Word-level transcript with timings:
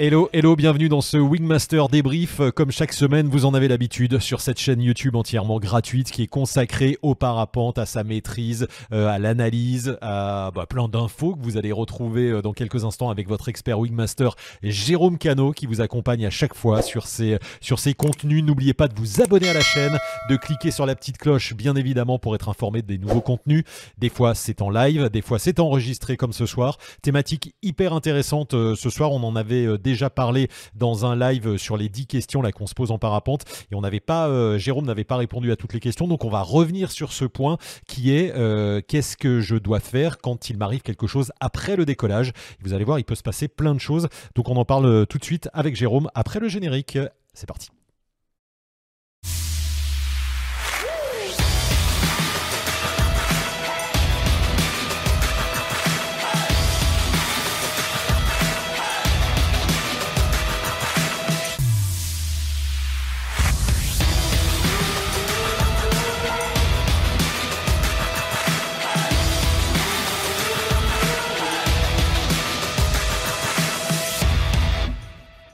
Hello, 0.00 0.30
hello, 0.32 0.54
bienvenue 0.54 0.88
dans 0.88 1.00
ce 1.00 1.16
Wingmaster 1.16 1.88
débrief. 1.88 2.40
Comme 2.54 2.70
chaque 2.70 2.92
semaine, 2.92 3.26
vous 3.26 3.46
en 3.46 3.54
avez 3.54 3.66
l'habitude 3.66 4.20
sur 4.20 4.40
cette 4.40 4.60
chaîne 4.60 4.80
YouTube 4.80 5.16
entièrement 5.16 5.58
gratuite 5.58 6.12
qui 6.12 6.22
est 6.22 6.28
consacrée 6.28 6.96
au 7.02 7.16
parapente, 7.16 7.78
à 7.78 7.84
sa 7.84 8.04
maîtrise, 8.04 8.68
euh, 8.92 9.08
à 9.08 9.18
l'analyse, 9.18 9.98
à 10.00 10.52
bah, 10.54 10.66
plein 10.66 10.86
d'infos 10.86 11.34
que 11.34 11.42
vous 11.42 11.56
allez 11.56 11.72
retrouver 11.72 12.30
euh, 12.30 12.42
dans 12.42 12.52
quelques 12.52 12.84
instants 12.84 13.10
avec 13.10 13.26
votre 13.26 13.48
expert 13.48 13.80
Wingmaster 13.80 14.36
Jérôme 14.62 15.18
Cano 15.18 15.50
qui 15.50 15.66
vous 15.66 15.80
accompagne 15.80 16.24
à 16.24 16.30
chaque 16.30 16.54
fois 16.54 16.80
sur 16.80 17.08
ces, 17.08 17.36
sur 17.60 17.80
ces 17.80 17.92
contenus. 17.92 18.44
N'oubliez 18.44 18.74
pas 18.74 18.86
de 18.86 18.94
vous 18.94 19.20
abonner 19.20 19.48
à 19.48 19.54
la 19.54 19.62
chaîne, 19.62 19.98
de 20.30 20.36
cliquer 20.36 20.70
sur 20.70 20.86
la 20.86 20.94
petite 20.94 21.18
cloche 21.18 21.54
bien 21.54 21.74
évidemment 21.74 22.20
pour 22.20 22.36
être 22.36 22.48
informé 22.48 22.82
des 22.82 22.98
nouveaux 22.98 23.20
contenus. 23.20 23.64
Des 23.98 24.10
fois 24.10 24.36
c'est 24.36 24.62
en 24.62 24.70
live, 24.70 25.08
des 25.08 25.22
fois 25.22 25.40
c'est 25.40 25.58
enregistré 25.58 26.16
comme 26.16 26.32
ce 26.32 26.46
soir. 26.46 26.78
Thématique 27.02 27.56
hyper 27.62 27.94
intéressante 27.94 28.54
euh, 28.54 28.76
ce 28.76 28.90
soir, 28.90 29.10
on 29.10 29.24
en 29.24 29.34
avait 29.34 29.66
déjà 29.88 30.10
parlé 30.10 30.48
dans 30.74 31.06
un 31.06 31.16
live 31.16 31.56
sur 31.56 31.76
les 31.76 31.88
10 31.88 32.06
questions 32.06 32.42
qu'on 32.52 32.66
se 32.66 32.74
pose 32.74 32.90
en 32.90 32.98
parapente 32.98 33.44
et 33.70 33.74
on 33.74 33.80
n'avait 33.80 34.00
pas 34.00 34.28
euh, 34.28 34.58
Jérôme 34.58 34.86
n'avait 34.86 35.04
pas 35.04 35.16
répondu 35.16 35.52
à 35.52 35.56
toutes 35.56 35.72
les 35.74 35.80
questions 35.80 36.08
donc 36.08 36.24
on 36.24 36.30
va 36.30 36.42
revenir 36.42 36.90
sur 36.90 37.12
ce 37.12 37.24
point 37.24 37.58
qui 37.86 38.14
est 38.14 38.32
euh, 38.34 38.80
qu'est-ce 38.86 39.16
que 39.16 39.40
je 39.40 39.56
dois 39.56 39.80
faire 39.80 40.18
quand 40.18 40.50
il 40.50 40.56
m'arrive 40.56 40.82
quelque 40.82 41.06
chose 41.06 41.32
après 41.40 41.76
le 41.76 41.84
décollage. 41.84 42.32
Vous 42.62 42.72
allez 42.72 42.84
voir, 42.84 42.98
il 42.98 43.04
peut 43.04 43.14
se 43.14 43.22
passer 43.22 43.48
plein 43.48 43.74
de 43.74 43.80
choses. 43.80 44.08
Donc 44.34 44.48
on 44.48 44.56
en 44.56 44.64
parle 44.64 44.86
euh, 44.86 45.04
tout 45.04 45.18
de 45.18 45.24
suite 45.24 45.48
avec 45.52 45.76
Jérôme 45.76 46.08
après 46.14 46.40
le 46.40 46.48
générique. 46.48 46.98
C'est 47.34 47.46
parti. 47.46 47.70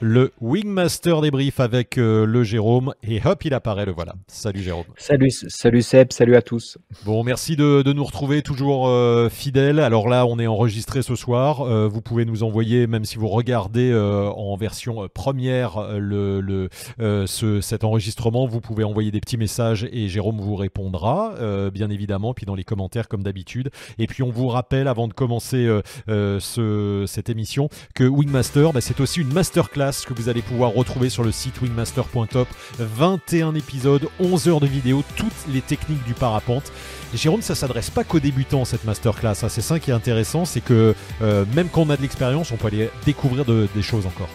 Le 0.05 0.31
Wingmaster 0.39 1.19
débrief 1.21 1.59
avec 1.59 1.97
euh, 1.97 2.27
le 2.27 2.43
Jérôme. 2.43 2.93
Et 3.01 3.19
hop, 3.25 3.43
il 3.43 3.55
apparaît, 3.55 3.87
le 3.87 3.91
voilà. 3.91 4.13
Salut 4.27 4.61
Jérôme. 4.61 4.85
Salut, 4.97 5.31
salut 5.31 5.81
Seb, 5.81 6.13
salut 6.13 6.35
à 6.35 6.43
tous. 6.43 6.77
Bon, 7.05 7.23
merci 7.23 7.55
de, 7.55 7.81
nous 7.91 8.03
retrouver 8.03 8.43
toujours 8.43 8.87
euh, 8.87 9.29
fidèles. 9.29 9.79
Alors 9.79 10.07
là, 10.07 10.27
on 10.27 10.37
est 10.37 10.45
enregistré 10.45 11.01
ce 11.01 11.15
soir. 11.15 11.61
Euh, 11.61 11.87
vous 11.87 12.01
pouvez 12.01 12.23
nous 12.23 12.43
envoyer, 12.43 12.85
même 12.85 13.03
si 13.03 13.17
vous 13.17 13.27
regardez 13.27 13.95
en 13.95 14.55
version 14.57 15.07
première 15.11 15.97
le, 15.97 16.39
le 16.39 16.69
ce, 16.99 17.61
cet 17.61 17.83
enregistrement, 17.83 18.45
vous 18.45 18.61
pouvez 18.61 18.83
envoyer 18.83 19.09
des 19.09 19.19
petits 19.19 19.37
messages 19.37 19.87
et 19.91 20.07
Jérôme 20.07 20.39
vous 20.39 20.55
répondra, 20.55 21.33
bien 21.71 21.89
évidemment, 21.89 22.33
puis 22.33 22.45
dans 22.45 22.55
les 22.55 22.63
commentaires 22.63 23.07
comme 23.07 23.23
d'habitude. 23.23 23.71
Et 23.97 24.05
puis 24.05 24.21
on 24.21 24.29
vous 24.29 24.47
rappelle, 24.47 24.87
avant 24.87 25.07
de 25.07 25.13
commencer 25.13 25.67
ce, 26.07 27.05
cette 27.07 27.29
émission, 27.29 27.69
que 27.95 28.03
Wingmaster, 28.03 28.71
bah, 28.73 28.81
c'est 28.81 28.99
aussi 28.99 29.21
une 29.21 29.33
masterclass 29.33 29.94
que 30.03 30.13
vous 30.13 30.29
allez 30.29 30.41
pouvoir 30.41 30.71
retrouver 30.71 31.09
sur 31.09 31.23
le 31.23 31.31
site 31.31 31.61
wingmaster.top. 31.61 32.47
21 32.79 33.55
épisodes, 33.55 34.07
11 34.19 34.47
heures 34.47 34.59
de 34.59 34.67
vidéo, 34.67 35.03
toutes 35.15 35.31
les 35.47 35.61
techniques 35.61 36.03
du 36.05 36.13
parapente. 36.13 36.71
Jérôme, 37.13 37.41
ça 37.41 37.55
s'adresse 37.55 37.89
pas 37.89 38.03
qu'aux 38.03 38.19
débutants 38.19 38.65
cette 38.65 38.83
masterclass. 38.83 39.43
Hein. 39.43 39.49
C'est 39.49 39.61
ça 39.61 39.79
qui 39.79 39.91
est 39.91 39.93
intéressant, 39.93 40.45
c'est 40.45 40.61
que 40.61 40.95
euh, 41.21 41.45
même 41.55 41.69
quand 41.69 41.83
on 41.83 41.89
a 41.89 41.97
de 41.97 42.01
l'expérience, 42.01 42.51
on 42.51 42.57
peut 42.57 42.67
aller 42.67 42.89
découvrir 43.05 43.45
des 43.45 43.81
choses 43.81 44.05
encore. 44.05 44.29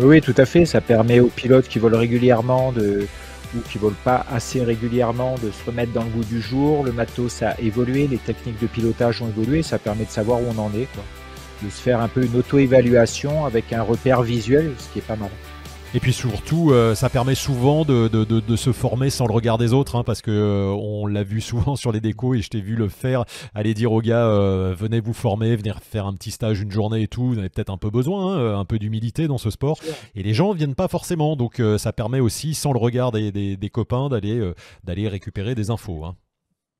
Oui, 0.00 0.20
tout 0.20 0.34
à 0.36 0.46
fait. 0.46 0.64
Ça 0.64 0.80
permet 0.80 1.20
aux 1.20 1.28
pilotes 1.28 1.68
qui 1.68 1.78
volent 1.78 1.98
régulièrement 1.98 2.72
ou 3.54 3.60
qui 3.68 3.78
volent 3.78 3.96
pas 4.04 4.24
assez 4.30 4.62
régulièrement 4.62 5.34
de 5.42 5.50
se 5.50 5.64
remettre 5.66 5.92
dans 5.92 6.04
le 6.04 6.10
goût 6.10 6.24
du 6.24 6.40
jour. 6.40 6.84
Le 6.84 6.92
matos 6.92 7.42
a 7.42 7.58
évolué, 7.60 8.06
les 8.06 8.18
techniques 8.18 8.60
de 8.60 8.66
pilotage 8.66 9.22
ont 9.22 9.28
évolué. 9.28 9.62
Ça 9.62 9.78
permet 9.78 10.04
de 10.04 10.10
savoir 10.10 10.40
où 10.40 10.44
on 10.56 10.58
en 10.58 10.70
est. 10.72 10.88
de 11.62 11.70
se 11.70 11.80
faire 11.80 12.00
un 12.00 12.08
peu 12.08 12.24
une 12.24 12.36
auto-évaluation 12.36 13.44
avec 13.44 13.72
un 13.72 13.82
repère 13.82 14.22
visuel, 14.22 14.72
ce 14.78 14.92
qui 14.92 14.98
est 14.98 15.06
pas 15.06 15.16
mal. 15.16 15.30
Et 15.94 16.00
puis 16.00 16.12
surtout, 16.12 16.70
euh, 16.70 16.94
ça 16.94 17.08
permet 17.08 17.34
souvent 17.34 17.86
de, 17.86 18.08
de, 18.08 18.24
de, 18.24 18.56
se 18.56 18.72
former 18.72 19.08
sans 19.08 19.26
le 19.26 19.32
regard 19.32 19.56
des 19.56 19.72
autres, 19.72 19.96
hein, 19.96 20.04
parce 20.04 20.20
que 20.20 20.30
euh, 20.30 20.66
on 20.66 21.06
l'a 21.06 21.22
vu 21.22 21.40
souvent 21.40 21.76
sur 21.76 21.92
les 21.92 22.00
décos 22.00 22.34
et 22.34 22.42
je 22.42 22.50
t'ai 22.50 22.60
vu 22.60 22.76
le 22.76 22.90
faire. 22.90 23.24
Aller 23.54 23.72
dire 23.72 23.90
aux 23.92 24.02
gars, 24.02 24.26
euh, 24.26 24.74
venez 24.78 25.00
vous 25.00 25.14
former, 25.14 25.56
venir 25.56 25.80
faire 25.82 26.04
un 26.04 26.12
petit 26.12 26.30
stage 26.30 26.60
une 26.60 26.70
journée 26.70 27.02
et 27.02 27.08
tout. 27.08 27.28
Vous 27.28 27.38
avez 27.38 27.48
peut-être 27.48 27.70
un 27.70 27.78
peu 27.78 27.88
besoin, 27.88 28.36
hein, 28.36 28.60
un 28.60 28.66
peu 28.66 28.78
d'humilité 28.78 29.28
dans 29.28 29.38
ce 29.38 29.48
sport. 29.48 29.78
Et 30.14 30.22
les 30.22 30.34
gens 30.34 30.52
viennent 30.52 30.74
pas 30.74 30.88
forcément, 30.88 31.36
donc 31.36 31.62
ça 31.78 31.92
permet 31.94 32.20
aussi, 32.20 32.52
sans 32.52 32.74
le 32.74 32.78
regard 32.78 33.10
des, 33.10 33.32
des, 33.32 33.56
des 33.56 33.70
copains, 33.70 34.10
d'aller 34.10 34.52
d'aller 34.84 35.08
récupérer 35.08 35.54
des 35.54 35.70
infos. 35.70 36.04
Hein. 36.04 36.16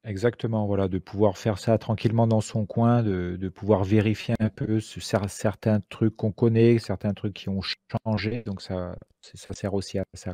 Exactement, 0.08 0.66
voilà, 0.66 0.88
de 0.88 0.96
pouvoir 0.98 1.36
faire 1.36 1.58
ça 1.58 1.76
tranquillement 1.76 2.26
dans 2.26 2.40
son 2.40 2.64
coin, 2.64 3.02
de, 3.02 3.48
pouvoir 3.50 3.84
vérifier 3.84 4.34
un 4.40 4.48
peu 4.48 4.80
certains 5.28 5.80
trucs 5.90 6.16
qu'on 6.16 6.32
connaît, 6.32 6.78
certains 6.78 7.12
trucs 7.12 7.34
qui 7.34 7.50
ont 7.50 7.60
changé. 7.60 8.42
Donc 8.46 8.62
ça, 8.62 8.96
ça 9.20 9.52
sert 9.52 9.74
aussi 9.74 9.98
à 9.98 10.04
ça. 10.14 10.32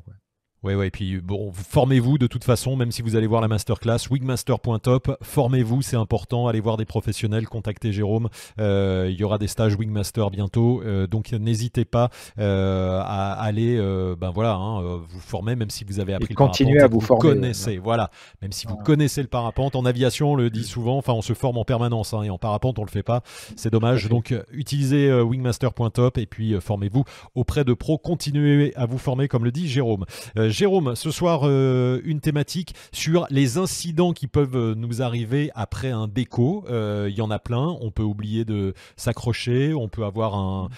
Oui, 0.65 0.75
ouais, 0.75 0.87
et 0.87 0.91
puis 0.91 1.21
bon, 1.21 1.53
formez-vous 1.53 2.17
de 2.17 2.27
toute 2.27 2.43
façon, 2.43 2.75
même 2.75 2.91
si 2.91 3.03
vous 3.03 3.17
allez 3.17 3.27
voir 3.27 3.43
la 3.43 3.49
masterclass, 3.49 4.09
wingmaster.top, 4.11 5.15
formez-vous, 5.21 5.83
c'est 5.83 5.97
important, 5.97 6.49
allez 6.49 6.61
voir 6.61 6.79
des 6.79 6.87
professionnels, 6.87 7.47
contactez 7.47 7.93
Jérôme, 7.93 8.31
euh, 8.59 9.11
il 9.11 9.21
y 9.21 9.25
aura 9.25 9.37
des 9.37 9.47
stages 9.47 9.77
Wingmaster 9.77 10.31
bientôt, 10.31 10.81
euh, 10.83 11.07
donc 11.07 11.33
n'hésitez 11.33 11.85
pas 11.85 12.09
euh, 12.39 12.99
à 13.05 13.33
aller, 13.33 13.77
ben 14.19 14.31
voilà, 14.31 14.55
hein, 14.55 15.03
vous 15.07 15.21
former, 15.21 15.55
même 15.55 15.69
si 15.69 15.85
vous 15.85 16.01
avez 16.01 16.15
appris 16.15 16.29
et 16.29 16.31
le 16.31 16.35
continuez 16.35 16.81
à 16.81 16.87
vous, 16.87 17.01
former. 17.01 17.35
Connaissez, 17.35 17.77
voilà, 17.77 18.11
même 18.41 18.53
si 18.53 18.67
vous 18.67 18.77
connaissez 18.77 19.21
le 19.21 19.29
parapente, 19.29 19.77
en 19.77 19.85
aviation, 19.85 20.33
on 20.33 20.35
le 20.35 20.49
dit 20.49 20.65
souvent, 20.65 20.97
enfin 20.97 21.13
on 21.13 21.21
se 21.21 21.35
forme 21.35 21.59
en 21.59 21.67
permanence, 21.67 22.15
hein, 22.15 22.23
et 22.23 22.31
en 22.31 22.39
parapente 22.39 22.79
on 22.79 22.85
le 22.85 22.91
fait 22.91 23.03
pas, 23.03 23.21
c'est 23.55 23.71
dommage, 23.71 24.09
donc 24.09 24.35
utilisez 24.51 25.13
wingmaster.top 25.13 26.17
et 26.17 26.25
puis 26.25 26.59
formez-vous 26.59 27.05
auprès 27.35 27.65
de 27.65 27.75
pros, 27.75 27.99
continuez 27.99 28.75
à 28.77 28.87
vous 28.87 28.97
former 28.97 29.29
comme 29.29 29.45
le 29.45 29.53
dit 29.53 29.69
Jérôme. 29.69 30.07
Jérôme, 30.55 30.95
ce 30.95 31.11
soir, 31.11 31.41
euh, 31.43 32.01
une 32.05 32.21
thématique 32.21 32.77
sur 32.93 33.27
les 33.29 33.59
incidents 33.59 34.13
qui 34.13 34.29
peuvent 34.29 34.55
euh, 34.55 34.75
nous 34.77 35.03
arriver 35.03 35.51
après 35.57 35.91
un 35.91 36.07
déco. 36.07 36.65
Euh, 36.71 37.09
il 37.11 37.17
y 37.17 37.23
en 37.23 37.31
a 37.33 37.41
plein. 37.41 37.77
On 37.81 37.91
peut 37.91 38.05
oublier 38.05 38.45
de 38.45 38.73
s'accrocher, 38.97 39.75
on 39.75 39.89
peut 39.89 40.05
avoir 40.05 40.37
un, 40.37 40.69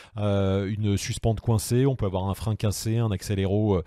une 0.64 0.96
suspente 0.96 1.40
coincée, 1.40 1.84
on 1.84 1.94
peut 1.94 2.06
avoir 2.06 2.24
un 2.30 2.34
frein 2.34 2.56
cassé, 2.56 2.96
un 2.96 3.10
accéléro 3.10 3.82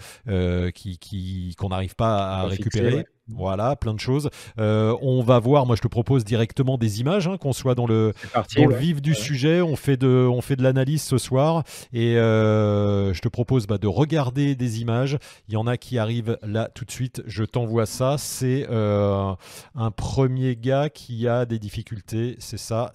qui 0.75 1.55
qu'on 1.57 1.69
n'arrive 1.69 1.95
pas 1.95 2.37
à 2.37 2.43
récupérer. 2.45 3.07
Voilà, 3.35 3.75
plein 3.75 3.93
de 3.93 3.99
choses. 3.99 4.29
Euh, 4.57 4.97
on 5.01 5.21
va 5.21 5.39
voir, 5.39 5.65
moi 5.65 5.75
je 5.75 5.81
te 5.81 5.87
propose 5.87 6.25
directement 6.25 6.77
des 6.77 6.99
images, 6.99 7.27
hein, 7.27 7.37
qu'on 7.37 7.53
soit 7.53 7.75
dans 7.75 7.85
le, 7.85 8.13
le 8.55 8.75
vif 8.75 9.01
du 9.01 9.13
sujet. 9.13 9.61
On 9.61 9.75
fait 9.75 9.97
de, 9.97 10.27
on 10.29 10.41
fait 10.41 10.55
de 10.55 10.63
l'analyse 10.63 11.03
ce 11.03 11.17
soir 11.17 11.63
et 11.93 12.17
euh, 12.17 13.13
je 13.13 13.21
te 13.21 13.27
propose 13.27 13.67
bah, 13.67 13.77
de 13.77 13.87
regarder 13.87 14.55
des 14.55 14.81
images. 14.81 15.17
Il 15.47 15.53
y 15.53 15.57
en 15.57 15.67
a 15.67 15.77
qui 15.77 15.97
arrivent 15.97 16.37
là 16.41 16.69
tout 16.73 16.85
de 16.85 16.91
suite. 16.91 17.21
Je 17.27 17.43
t'envoie 17.43 17.85
ça. 17.85 18.17
C'est 18.17 18.65
euh, 18.69 19.33
un 19.75 19.91
premier 19.91 20.55
gars 20.55 20.89
qui 20.89 21.27
a 21.27 21.45
des 21.45 21.59
difficultés. 21.59 22.35
C'est 22.39 22.57
ça. 22.57 22.93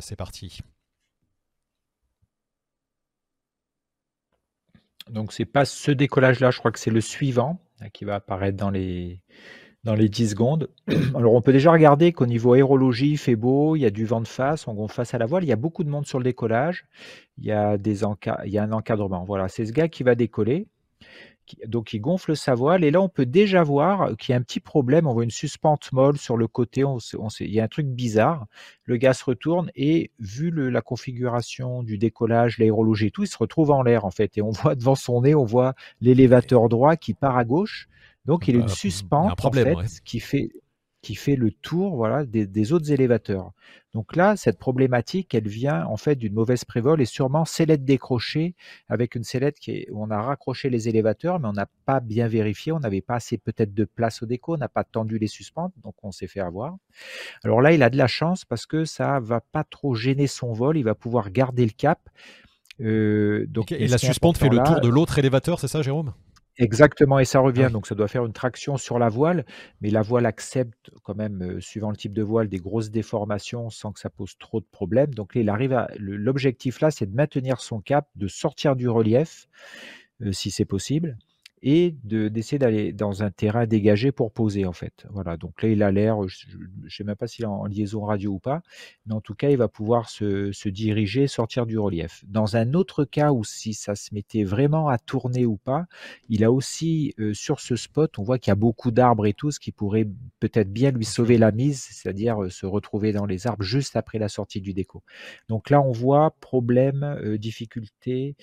c'est 0.00 0.16
parti. 0.16 0.60
Donc 5.10 5.32
c'est 5.32 5.44
pas 5.44 5.64
ce 5.64 5.90
décollage 5.90 6.40
là, 6.40 6.50
je 6.50 6.58
crois 6.58 6.70
que 6.70 6.78
c'est 6.78 6.90
le 6.90 7.00
suivant 7.00 7.60
qui 7.92 8.04
va 8.04 8.14
apparaître 8.16 8.56
dans 8.56 8.70
les 8.70 9.20
dans 9.84 9.94
les 9.94 10.08
10 10.08 10.30
secondes. 10.30 10.68
Alors 11.14 11.34
on 11.34 11.42
peut 11.42 11.52
déjà 11.52 11.70
regarder 11.70 12.12
qu'au 12.12 12.26
niveau 12.26 12.54
aérologie, 12.54 13.12
il 13.12 13.18
fait 13.18 13.36
beau, 13.36 13.76
il 13.76 13.80
y 13.80 13.86
a 13.86 13.90
du 13.90 14.04
vent 14.04 14.20
de 14.20 14.28
face, 14.28 14.66
on 14.66 14.74
gonfle 14.74 14.94
face 14.94 15.14
à 15.14 15.18
la 15.18 15.26
voile, 15.26 15.44
il 15.44 15.48
y 15.48 15.52
a 15.52 15.56
beaucoup 15.56 15.84
de 15.84 15.90
monde 15.90 16.06
sur 16.06 16.18
le 16.18 16.24
décollage, 16.24 16.86
il 17.38 17.44
y 17.44 17.52
a, 17.52 17.76
un 17.76 18.72
encadrement. 18.72 19.24
Voilà, 19.24 19.48
c'est 19.48 19.66
ce 19.66 19.72
gars 19.72 19.88
qui 19.88 20.02
va 20.02 20.14
décoller. 20.14 20.66
Donc 21.66 21.92
il 21.92 22.00
gonfle 22.00 22.34
sa 22.36 22.54
voile 22.54 22.84
et 22.84 22.90
là 22.90 23.02
on 23.02 23.10
peut 23.10 23.26
déjà 23.26 23.62
voir 23.62 24.16
qu'il 24.16 24.32
y 24.32 24.34
a 24.34 24.38
un 24.38 24.42
petit 24.42 24.60
problème. 24.60 25.06
On 25.06 25.12
voit 25.12 25.24
une 25.24 25.30
suspente 25.30 25.92
molle 25.92 26.16
sur 26.16 26.38
le 26.38 26.48
côté. 26.48 26.84
On, 26.84 26.96
il 27.40 27.52
y 27.52 27.60
a 27.60 27.64
un 27.64 27.68
truc 27.68 27.86
bizarre. 27.86 28.46
Le 28.84 28.96
gars 28.96 29.12
se 29.12 29.26
retourne 29.26 29.70
et 29.76 30.10
vu 30.18 30.50
la 30.50 30.80
configuration 30.80 31.82
du 31.82 31.98
décollage, 31.98 32.56
l'aérologie 32.56 33.08
et 33.08 33.10
tout, 33.10 33.24
il 33.24 33.28
se 33.28 33.36
retrouve 33.36 33.72
en 33.72 33.82
l'air 33.82 34.06
en 34.06 34.10
fait. 34.10 34.38
Et 34.38 34.42
on 34.42 34.50
voit 34.62 34.74
devant 34.74 34.94
son 34.94 35.20
nez, 35.20 35.34
on 35.34 35.44
voit 35.44 35.74
l'élévateur 36.00 36.70
droit 36.70 36.96
qui 36.96 37.12
part 37.12 37.36
à 37.36 37.44
gauche 37.44 37.90
donc, 38.26 38.48
il 38.48 38.54
y 38.54 38.56
a 38.56 38.60
une 38.60 38.66
bah, 38.66 38.72
suspente 38.72 39.38
qui, 40.04 40.20
fait, 40.20 40.48
qui 41.02 41.14
fait 41.14 41.36
le 41.36 41.50
tour 41.50 41.94
voilà, 41.94 42.24
des, 42.24 42.72
autres 42.72 42.90
élévateurs. 42.90 43.52
Donc 43.92 44.16
là, 44.16 44.34
cette 44.36 44.58
problématique, 44.58 45.34
elle 45.34 45.46
vient 45.46 45.84
en 45.84 45.98
fait 45.98 46.16
d'une 46.16 46.32
mauvaise 46.32 46.64
prévol 46.64 47.00
et 47.02 47.04
sûrement 47.04 47.44
sellette 47.44 47.84
décrochée 47.84 48.54
avec 48.88 49.14
une 49.14 49.22
sellette 49.22 49.58
qui 49.58 49.72
est, 49.72 49.90
où 49.90 50.02
on 50.02 50.10
a 50.10 50.20
raccroché 50.20 50.70
les 50.70 50.88
élévateurs, 50.88 51.38
mais 51.38 51.48
on 51.48 51.52
n'a 51.52 51.68
pas 51.84 52.00
bien 52.00 52.26
vérifié, 52.26 52.72
on 52.72 52.80
n'avait 52.80 53.02
pas 53.02 53.16
assez 53.16 53.36
peut-être 53.36 53.74
de 53.74 53.84
place 53.84 54.22
au 54.22 54.26
déco, 54.26 54.54
on 54.54 54.58
n'a 54.58 54.68
pas 54.68 54.84
tendu 54.84 55.18
les 55.18 55.26
suspentes, 55.26 55.74
donc 55.82 55.94
on 56.02 56.10
s'est 56.10 56.26
fait 56.26 56.40
avoir. 56.40 56.76
Alors 57.44 57.60
là, 57.60 57.72
il 57.72 57.82
a 57.82 57.90
de 57.90 57.98
la 57.98 58.06
chance 58.08 58.46
parce 58.46 58.64
que 58.64 58.86
ça 58.86 59.20
va 59.20 59.40
pas 59.40 59.64
trop 59.64 59.94
gêner 59.94 60.26
son 60.26 60.52
vol, 60.52 60.78
il 60.78 60.84
va 60.84 60.94
pouvoir 60.94 61.30
garder 61.30 61.66
le 61.66 61.72
cap 61.72 62.08
donc, 62.80 63.70
et 63.70 63.86
la 63.86 63.98
suspente 63.98 64.38
fait 64.38 64.48
le 64.48 64.56
tour 64.64 64.80
de 64.80 64.88
l'autre 64.88 65.18
élévateur, 65.18 65.60
c'est 65.60 65.68
ça, 65.68 65.82
Jérôme? 65.82 66.12
Exactement, 66.56 67.18
et 67.18 67.24
ça 67.24 67.40
revient. 67.40 67.68
Donc, 67.72 67.86
ça 67.88 67.96
doit 67.96 68.06
faire 68.06 68.24
une 68.24 68.32
traction 68.32 68.76
sur 68.76 68.98
la 69.00 69.08
voile, 69.08 69.44
mais 69.80 69.90
la 69.90 70.02
voile 70.02 70.24
accepte 70.24 70.90
quand 71.02 71.16
même, 71.16 71.60
suivant 71.60 71.90
le 71.90 71.96
type 71.96 72.12
de 72.12 72.22
voile, 72.22 72.48
des 72.48 72.58
grosses 72.58 72.90
déformations 72.90 73.70
sans 73.70 73.92
que 73.92 73.98
ça 73.98 74.08
pose 74.08 74.38
trop 74.38 74.60
de 74.60 74.66
problèmes. 74.70 75.12
Donc, 75.14 75.32
il 75.34 75.48
arrive 75.48 75.72
à. 75.72 75.88
L'objectif 75.98 76.80
là, 76.80 76.92
c'est 76.92 77.06
de 77.10 77.14
maintenir 77.16 77.60
son 77.60 77.80
cap, 77.80 78.06
de 78.14 78.28
sortir 78.28 78.76
du 78.76 78.88
relief, 78.88 79.48
si 80.32 80.50
c'est 80.52 80.64
possible, 80.64 81.18
et 81.66 81.96
d'essayer 82.04 82.58
d'aller 82.58 82.92
dans 82.92 83.22
un 83.22 83.30
terrain 83.30 83.64
dégagé 83.66 84.12
pour 84.12 84.32
poser 84.32 84.66
en 84.66 84.74
fait. 84.74 85.06
Voilà, 85.10 85.38
donc 85.38 85.62
là 85.62 85.70
il 85.70 85.82
a 85.82 85.90
l'air, 85.90 86.18
je 86.28 86.58
ne 86.58 86.88
sais 86.90 87.04
même 87.04 87.16
pas 87.16 87.26
s'il 87.26 87.46
est 87.46 87.48
en 87.48 87.64
liaison 87.64 88.04
radio 88.04 88.32
ou 88.32 88.38
pas, 88.38 88.60
mais 89.06 89.14
en 89.14 89.22
tout 89.22 89.34
cas 89.34 89.48
il 89.48 89.56
va 89.56 89.68
pouvoir 89.68 90.10
se, 90.10 90.52
se, 90.52 90.68
diriger, 90.68 91.26
sortir 91.26 91.64
du 91.64 91.78
relief. 91.78 92.22
Dans 92.28 92.56
un 92.56 92.74
autre 92.74 93.06
cas 93.06 93.32
où 93.32 93.44
si 93.44 93.72
ça 93.72 93.94
se 93.94 94.14
mettait 94.14 94.44
vraiment 94.44 94.88
à 94.88 94.98
tourner 94.98 95.46
ou 95.46 95.56
pas, 95.56 95.86
il 96.28 96.44
a 96.44 96.52
aussi 96.52 97.14
euh, 97.18 97.32
sur 97.32 97.60
ce 97.60 97.76
spot, 97.76 98.18
on 98.18 98.24
voit 98.24 98.38
qu'il 98.38 98.50
y 98.50 98.52
a 98.52 98.56
beaucoup 98.56 98.90
d'arbres 98.90 99.24
et 99.24 99.32
tout, 99.32 99.50
ce 99.50 99.58
qui 99.58 99.72
pourrait 99.72 100.06
peut-être 100.40 100.70
bien 100.70 100.90
lui 100.90 101.06
sauver 101.06 101.38
la 101.38 101.50
mise, 101.50 101.80
c'est-à-dire 101.80 102.42
euh, 102.42 102.50
se 102.50 102.66
retrouver 102.66 103.12
dans 103.12 103.24
les 103.24 103.46
arbres 103.46 103.64
juste 103.64 103.96
après 103.96 104.18
la 104.18 104.28
sortie 104.28 104.60
du 104.60 104.74
déco. 104.74 105.02
Donc 105.48 105.70
là 105.70 105.80
on 105.80 105.92
voit 105.92 106.36
problème, 106.40 107.04
euh, 107.24 107.38
difficulté, 107.38 108.36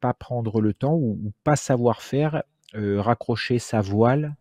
pas 0.00 0.14
prendre 0.14 0.62
le 0.62 0.72
temps 0.72 0.94
ou, 0.94 1.20
ou 1.22 1.32
pas 1.44 1.56
savoir 1.56 2.00
faire 2.00 2.29
euh, 2.74 3.00
raccrocher 3.00 3.58
sa 3.58 3.80
voile 3.80 4.36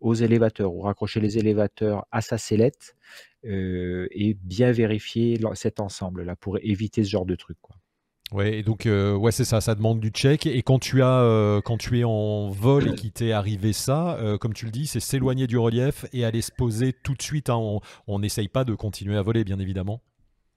aux 0.00 0.14
élévateurs 0.14 0.72
ou 0.72 0.80
raccrocher 0.80 1.20
les 1.20 1.38
élévateurs 1.38 2.06
à 2.10 2.20
sa 2.20 2.38
sellette 2.38 2.96
euh, 3.44 4.08
et 4.10 4.34
bien 4.34 4.72
vérifier 4.72 5.38
cet 5.54 5.78
ensemble-là 5.78 6.36
pour 6.36 6.58
éviter 6.62 7.04
ce 7.04 7.10
genre 7.10 7.26
de 7.26 7.36
truc. 7.36 7.58
Quoi. 7.60 7.76
Ouais, 8.32 8.58
et 8.58 8.62
donc 8.62 8.86
euh, 8.86 9.14
ouais, 9.14 9.32
c'est 9.32 9.44
ça, 9.44 9.60
ça 9.60 9.74
demande 9.74 10.00
du 10.00 10.08
check. 10.08 10.46
Et 10.46 10.62
quand 10.62 10.78
tu 10.78 11.02
as, 11.02 11.60
quand 11.64 11.76
tu 11.76 11.98
es 11.98 12.04
en 12.04 12.48
vol 12.48 12.88
et 12.88 12.94
qu'il 12.94 13.12
t'est 13.12 13.32
arrivé 13.32 13.72
ça, 13.72 14.18
comme 14.40 14.54
tu 14.54 14.64
le 14.64 14.70
dis, 14.70 14.86
c'est 14.86 15.00
s'éloigner 15.00 15.46
du 15.46 15.58
relief 15.58 16.06
et 16.12 16.24
aller 16.24 16.40
se 16.40 16.52
poser 16.52 16.92
tout 16.92 17.14
de 17.14 17.22
suite. 17.22 17.50
Hein. 17.50 17.80
On 18.06 18.18
n'essaye 18.18 18.48
pas 18.48 18.64
de 18.64 18.74
continuer 18.74 19.16
à 19.16 19.22
voler, 19.22 19.44
bien 19.44 19.58
évidemment. 19.58 20.00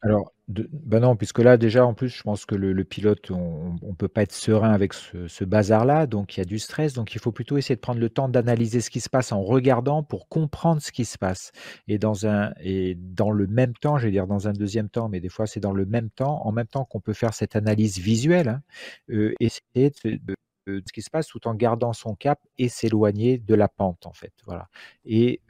Alors, 0.04 0.34
ben 0.50 1.00
non, 1.00 1.16
puisque 1.16 1.40
là, 1.40 1.56
déjà, 1.56 1.86
en 1.86 1.94
plus, 1.94 2.10
je 2.10 2.24
pense 2.24 2.46
que 2.46 2.56
le, 2.56 2.84
pilote, 2.84 3.32
on 3.32 3.78
ne 3.82 3.94
peut 3.94 4.10
pas 4.10 4.24
être 4.24 4.34
serein 4.34 4.72
avec 4.72 4.94
ce, 4.94 5.44
bazar-là, 5.46 6.08
donc 6.08 6.36
il 6.36 6.42
y 6.42 6.42
a 6.42 6.46
du 6.46 6.60
stress. 6.60 6.92
Donc, 6.94 7.16
il 7.16 7.22
faut 7.22 7.32
plutôt 7.32 7.58
essayer 7.58 7.76
de 7.76 7.80
prendre 7.80 8.02
le 8.02 8.10
temps 8.10 8.28
d'analyser 8.28 8.82
ce 8.82 8.90
qui 8.90 9.00
se 9.00 9.10
passe 9.10 9.32
en 9.32 9.42
regardant 9.42 10.04
pour 10.04 10.28
comprendre 10.28 10.82
ce 10.82 10.92
qui 10.92 11.06
se 11.06 11.18
passe. 11.18 11.54
Et 11.88 11.98
dans, 12.00 12.28
un, 12.28 12.52
et 12.60 12.96
dans 12.96 13.32
le 13.32 13.48
même 13.48 13.74
temps, 13.76 13.98
je 13.98 14.06
vais 14.08 14.12
dire 14.12 14.28
dans 14.28 14.50
un 14.50 14.54
deuxième 14.54 14.90
temps, 14.90 15.08
mais 15.08 15.22
des 15.22 15.30
fois, 15.30 15.48
c'est 15.48 15.62
dans 15.62 15.74
le 15.74 15.86
même 15.86 16.10
temps, 16.10 16.46
en 16.46 16.52
même 16.52 16.68
temps 16.68 16.84
qu'on 16.84 17.00
peut 17.00 17.14
faire 17.14 17.34
cette 17.34 17.56
analyse 17.56 18.00
visuelle, 18.00 18.50
hein, 18.50 18.62
euh, 19.10 19.34
essayer 19.40 19.92
de, 20.04 20.20
de 20.22 20.36
ce 20.68 20.94
qui 20.94 21.02
se 21.02 21.10
passe 21.10 21.28
tout 21.28 21.48
en 21.48 21.56
gardant 21.56 21.94
son 21.94 22.16
cap 22.16 22.40
et 22.58 22.70
s'éloigner 22.70 23.38
de 23.38 23.56
la 23.56 23.68
pente 23.68 24.06
en 24.06 24.14
fait. 24.14 24.34
Voilà. 24.46 24.70
Et 25.06 25.42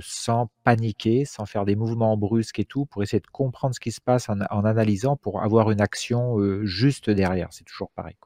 sans 0.00 0.50
paniquer, 0.64 1.24
sans 1.24 1.46
faire 1.46 1.64
des 1.64 1.76
mouvements 1.76 2.16
brusques 2.16 2.58
et 2.58 2.64
tout, 2.64 2.86
pour 2.86 3.02
essayer 3.02 3.20
de 3.20 3.26
comprendre 3.28 3.74
ce 3.74 3.80
qui 3.80 3.92
se 3.92 4.00
passe 4.00 4.28
en, 4.28 4.40
analysant 4.40 5.16
pour 5.16 5.42
avoir 5.42 5.70
une 5.70 5.80
action 5.80 6.36
juste 6.64 7.10
derrière. 7.10 7.48
C'est 7.50 7.64
toujours 7.64 7.90
pareil. 7.90 8.16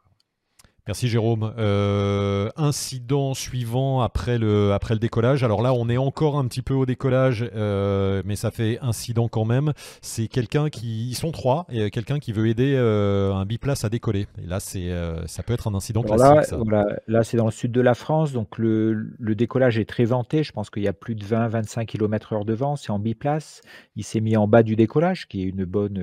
Merci 0.88 1.06
Jérôme. 1.06 1.55
Euh, 1.58 2.49
incident 2.56 3.34
suivant 3.34 4.00
après 4.00 4.37
le, 4.37 4.73
après 4.73 4.94
le 4.94 4.99
décollage. 4.99 5.44
Alors 5.44 5.62
là, 5.62 5.73
on 5.73 5.88
est 5.88 5.96
encore 5.96 6.37
un 6.37 6.44
petit 6.46 6.61
peu 6.61 6.75
au 6.75 6.87
décollage, 6.87 7.49
euh, 7.55 8.20
mais 8.25 8.34
ça 8.34 8.50
fait 8.50 8.81
incident 8.81 9.29
quand 9.29 9.44
même. 9.44 9.73
C'est 10.00 10.26
quelqu'un 10.26 10.70
qui, 10.70 11.08
ils 11.08 11.14
sont 11.14 11.31
trois, 11.31 11.67
et 11.70 11.88
quelqu'un 11.93 12.19
qui 12.19 12.32
veut 12.32 12.49
aider 12.49 12.75
euh, 12.76 13.32
un 13.32 13.46
biplace 13.46 13.84
à 13.84 13.90
décoller. 13.90 14.26
Et 14.43 14.46
là, 14.49 14.58
c'est, 14.58 14.90
ça 15.26 15.44
peut 15.44 15.52
être 15.52 15.69
un 15.69 15.75
incident 15.75 16.02
classique. 16.02 16.50
Là, 16.50 16.58
Voilà, 16.58 16.87
là 17.06 17.23
c'est 17.23 17.37
dans 17.37 17.44
le 17.44 17.52
sud 17.52 17.70
de 17.70 17.81
la 17.81 17.94
France, 17.94 18.32
donc 18.32 18.58
le, 18.58 18.93
le 19.20 19.35
décollage 19.37 19.78
est 19.78 19.88
très 19.88 20.05
vanté. 20.05 20.43
Je 20.43 20.50
pense 20.50 20.69
qu'il 20.69 20.82
y 20.82 20.88
a 20.88 20.93
plus 20.93 21.14
de 21.14 21.25
20-25 21.25 21.87
km/h 21.87 22.44
de 22.44 22.55
vent. 22.55 22.75
C'est 22.75 22.90
en 22.90 22.99
biplace. 22.99 23.62
Il 23.94 24.02
s'est 24.02 24.20
mis 24.20 24.37
en 24.37 24.49
bas 24.49 24.64
du 24.64 24.75
décollage, 24.75 25.28
qui 25.28 25.43
est 25.43 25.46
une 25.46 25.64
bonne 25.64 26.02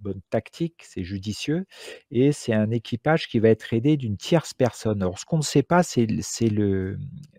bonne 0.00 0.20
tactique, 0.30 0.82
c'est 0.86 1.04
judicieux, 1.04 1.66
et 2.10 2.32
c'est 2.32 2.52
un 2.52 2.70
équipage 2.70 3.28
qui 3.28 3.38
va 3.38 3.48
être 3.50 3.72
aidé 3.72 3.96
d'une 3.96 4.16
tierce 4.16 4.54
personne. 4.54 5.02
Alors, 5.02 5.18
ce 5.18 5.24
qu'on 5.24 5.38
ne 5.38 5.42
sait 5.42 5.62
pas, 5.62 5.82
c'est 5.82 6.06
le, 6.06 6.98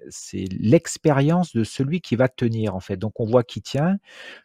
c'est 0.09 0.45
l'expérience 0.51 1.55
de 1.55 1.63
celui 1.63 2.01
qui 2.01 2.15
va 2.15 2.27
tenir 2.27 2.75
en 2.75 2.79
fait. 2.79 2.97
Donc 2.97 3.19
on 3.19 3.25
voit 3.25 3.43
qui 3.43 3.61
tient, 3.61 3.97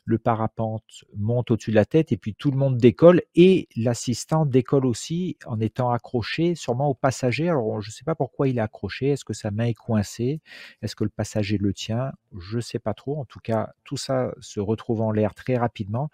le 0.05 0.19
parapente 0.19 1.05
monte 1.17 1.51
au-dessus 1.51 1.71
de 1.71 1.77
la 1.77 1.85
tête 1.85 2.13
et 2.13 2.17
puis 2.17 2.35
tout 2.35 2.51
le 2.51 2.57
monde 2.57 2.79
décolle 2.79 3.23
et 3.35 3.69
l'assistant 3.77 4.47
décolle 4.47 4.87
aussi 4.87 5.37
en 5.47 5.61
étant 5.61 5.91
accroché 5.91 6.55
sûrement 6.55 6.89
au 6.89 6.95
passager. 6.95 7.49
Alors 7.49 7.81
je 7.81 7.91
ne 7.91 7.93
sais 7.93 8.05
pas 8.05 8.15
pourquoi 8.15 8.49
il 8.49 8.59
est 8.59 8.61
accroché, 8.61 9.11
est-ce 9.11 9.25
que 9.25 9.35
sa 9.35 9.51
main 9.51 9.67
est 9.67 9.75
coincée, 9.75 10.41
est-ce 10.83 10.97
que 10.97 11.05
le 11.05 11.11
passager 11.11 11.59
le 11.59 11.73
tient, 11.73 12.13
je 12.39 12.57
ne 12.57 12.61
sais 12.61 12.79
pas 12.79 12.95
trop. 12.95 13.19
En 13.19 13.25
tout 13.25 13.41
cas, 13.41 13.73
tout 13.85 13.97
ça 13.97 14.33
se 14.41 14.61
retrouve 14.61 15.01
en 15.01 15.11
l'air 15.11 15.35
très 15.35 15.57
rapidement. 15.57 16.11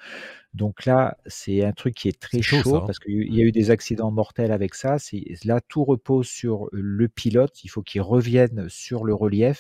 Donc 0.54 0.84
là, 0.84 1.16
c'est 1.26 1.64
un 1.64 1.72
truc 1.72 1.91
qui 1.92 2.08
est 2.08 2.18
très 2.18 2.42
chaud, 2.42 2.76
hein. 2.76 2.84
parce 2.86 2.98
qu'il 2.98 3.34
y 3.34 3.40
a 3.40 3.44
eu 3.44 3.52
des 3.52 3.70
accidents 3.70 4.10
mortels 4.10 4.52
avec 4.52 4.74
ça. 4.74 4.96
Là, 5.44 5.60
tout 5.60 5.84
repose 5.84 6.26
sur 6.26 6.68
le 6.72 7.08
pilote. 7.08 7.64
Il 7.64 7.68
faut 7.68 7.82
qu'il 7.82 8.02
revienne 8.02 8.66
sur 8.68 9.04
le 9.04 9.14
relais 9.14 9.52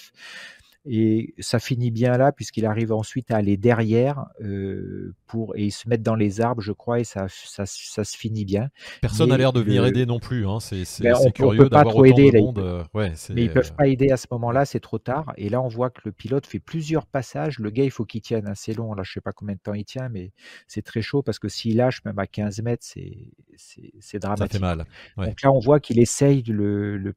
et 0.84 1.34
ça 1.38 1.60
finit 1.60 1.92
bien 1.92 2.16
là, 2.16 2.32
puisqu'il 2.32 2.66
arrive 2.66 2.92
ensuite 2.92 3.30
à 3.30 3.36
aller 3.36 3.56
derrière 3.56 4.26
euh, 4.40 5.14
pour, 5.28 5.54
et 5.56 5.66
ils 5.66 5.70
se 5.70 5.88
mettent 5.88 6.02
dans 6.02 6.16
les 6.16 6.40
arbres, 6.40 6.60
je 6.60 6.72
crois, 6.72 6.98
et 6.98 7.04
ça, 7.04 7.26
ça, 7.28 7.64
ça 7.66 8.02
se 8.02 8.16
finit 8.16 8.44
bien. 8.44 8.68
Personne 9.00 9.28
n'a 9.28 9.36
l'air 9.36 9.52
de 9.52 9.60
venir 9.60 9.84
aider 9.84 10.06
non 10.06 10.18
plus. 10.18 10.46
Hein. 10.46 10.58
C'est 10.60 10.84
ben, 11.00 11.14
curieux 11.32 11.68
d'avoir 11.68 11.94
autant 11.94 12.04
aider, 12.04 12.32
de 12.32 12.38
monde. 12.38 12.58
Euh, 12.58 12.82
ouais, 12.94 13.12
mais 13.30 13.44
ils 13.44 13.48
ne 13.48 13.52
peuvent 13.52 13.74
pas 13.74 13.86
aider 13.86 14.10
à 14.10 14.16
ce 14.16 14.26
moment-là, 14.32 14.64
c'est 14.64 14.80
trop 14.80 14.98
tard. 14.98 15.32
Et 15.36 15.48
là, 15.50 15.62
on 15.62 15.68
voit 15.68 15.90
que 15.90 16.00
le 16.04 16.10
pilote 16.10 16.46
fait 16.46 16.58
plusieurs 16.58 17.06
passages. 17.06 17.60
Le 17.60 17.70
gars, 17.70 17.84
il 17.84 17.92
faut 17.92 18.04
qu'il 18.04 18.20
tienne 18.20 18.48
assez 18.48 18.74
long. 18.74 18.94
Là, 18.94 19.04
je 19.04 19.10
ne 19.10 19.14
sais 19.14 19.20
pas 19.20 19.32
combien 19.32 19.54
de 19.54 19.60
temps 19.60 19.74
il 19.74 19.84
tient, 19.84 20.08
mais 20.08 20.32
c'est 20.66 20.82
très 20.82 21.02
chaud 21.02 21.22
parce 21.22 21.38
que 21.38 21.48
s'il 21.48 21.76
lâche, 21.76 22.04
même 22.04 22.18
à 22.18 22.26
15 22.26 22.60
mètres, 22.62 22.84
c'est 22.84 24.18
dramatique. 24.18 24.52
Ça 24.52 24.58
fait 24.58 24.58
mal. 24.58 24.84
Donc 25.16 25.42
là, 25.42 25.52
on 25.52 25.60
voit 25.60 25.78
qu'il 25.78 26.00
essaye 26.00 26.42
le, 26.42 26.96
le, 26.96 27.14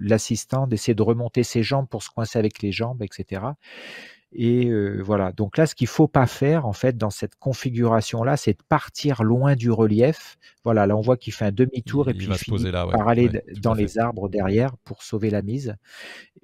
l'assistant 0.00 0.66
d'essayer 0.66 0.94
de 0.94 1.02
remonter 1.02 1.42
ses 1.42 1.62
jambes 1.62 1.88
pour 1.88 2.02
se 2.02 2.10
coincer 2.10 2.38
avec 2.38 2.53
les 2.62 2.72
jambes, 2.72 3.02
etc. 3.02 3.42
Et 4.34 4.66
euh, 4.66 5.00
voilà. 5.00 5.32
Donc 5.32 5.56
là, 5.56 5.66
ce 5.66 5.74
qu'il 5.76 5.86
faut 5.86 6.08
pas 6.08 6.26
faire, 6.26 6.66
en 6.66 6.72
fait, 6.72 6.96
dans 6.96 7.10
cette 7.10 7.36
configuration-là, 7.36 8.36
c'est 8.36 8.54
de 8.54 8.64
partir 8.68 9.22
loin 9.22 9.54
du 9.54 9.70
relief. 9.70 10.36
Voilà. 10.64 10.86
Là, 10.86 10.96
on 10.96 11.00
voit 11.00 11.16
qu'il 11.16 11.32
fait 11.32 11.44
un 11.44 11.52
demi-tour 11.52 12.08
et 12.08 12.14
puis 12.14 12.26
il 12.26 12.34
finit 12.34 12.70
par 12.72 13.08
aller 13.08 13.30
dans 13.62 13.74
les 13.74 13.98
arbres 13.98 14.28
derrière 14.28 14.76
pour 14.78 15.04
sauver 15.04 15.30
la 15.30 15.42
mise. 15.42 15.76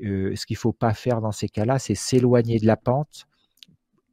Euh, 0.03 0.35
ce 0.37 0.47
qu'il 0.47 0.57
faut 0.57 0.73
pas 0.73 0.95
faire 0.95 1.21
dans 1.21 1.33
ces 1.33 1.49
cas-là, 1.49 1.81
c'est 1.81 1.97
s'éloigner 1.97 2.61
de 2.61 2.67
la 2.67 2.77
pente 2.77 3.27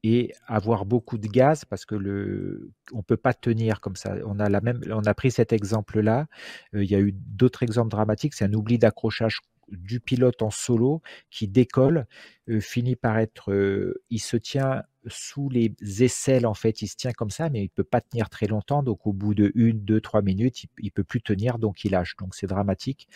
et 0.03 0.33
avoir 0.47 0.85
beaucoup 0.85 1.17
de 1.17 1.27
gaz 1.27 1.65
parce 1.65 1.85
que 1.85 1.95
le 1.95 2.71
on 2.93 3.03
peut 3.03 3.17
pas 3.17 3.33
tenir 3.33 3.79
comme 3.81 3.95
ça. 3.95 4.15
On 4.25 4.39
a 4.39 4.49
la 4.49 4.61
même 4.61 4.81
on 4.89 5.03
a 5.03 5.13
pris 5.13 5.31
cet 5.31 5.53
exemple 5.53 6.01
là. 6.01 6.27
Euh, 6.73 6.83
il 6.83 6.89
y 6.89 6.95
a 6.95 6.99
eu 6.99 7.11
d'autres 7.13 7.63
exemples 7.63 7.89
dramatiques. 7.89 8.33
C'est 8.33 8.45
un 8.45 8.53
oubli 8.53 8.77
d'accrochage 8.77 9.39
du 9.69 9.99
pilote 9.99 10.41
en 10.41 10.49
solo 10.51 11.01
qui 11.29 11.47
décolle, 11.47 12.07
euh, 12.49 12.59
finit 12.59 12.95
par 12.95 13.17
être, 13.19 13.51
euh, 13.51 14.01
il 14.09 14.19
se 14.19 14.37
tient 14.37 14.83
sous 15.07 15.49
les 15.49 15.73
aisselles 16.01 16.45
en 16.45 16.53
fait, 16.53 16.81
il 16.81 16.87
se 16.87 16.95
tient 16.95 17.11
comme 17.11 17.29
ça, 17.29 17.49
mais 17.49 17.63
il 17.63 17.69
peut 17.69 17.83
pas 17.83 18.01
tenir 18.01 18.29
très 18.29 18.47
longtemps. 18.47 18.83
Donc 18.83 19.07
au 19.07 19.13
bout 19.13 19.33
de 19.33 19.51
une, 19.55 19.79
deux, 19.79 20.01
trois 20.01 20.21
minutes, 20.21 20.63
il, 20.63 20.69
il 20.79 20.91
peut 20.91 21.03
plus 21.03 21.21
tenir, 21.21 21.59
donc 21.59 21.83
il 21.85 21.91
lâche. 21.91 22.15
Donc 22.17 22.35
c'est 22.35 22.47
dramatique. 22.47 23.07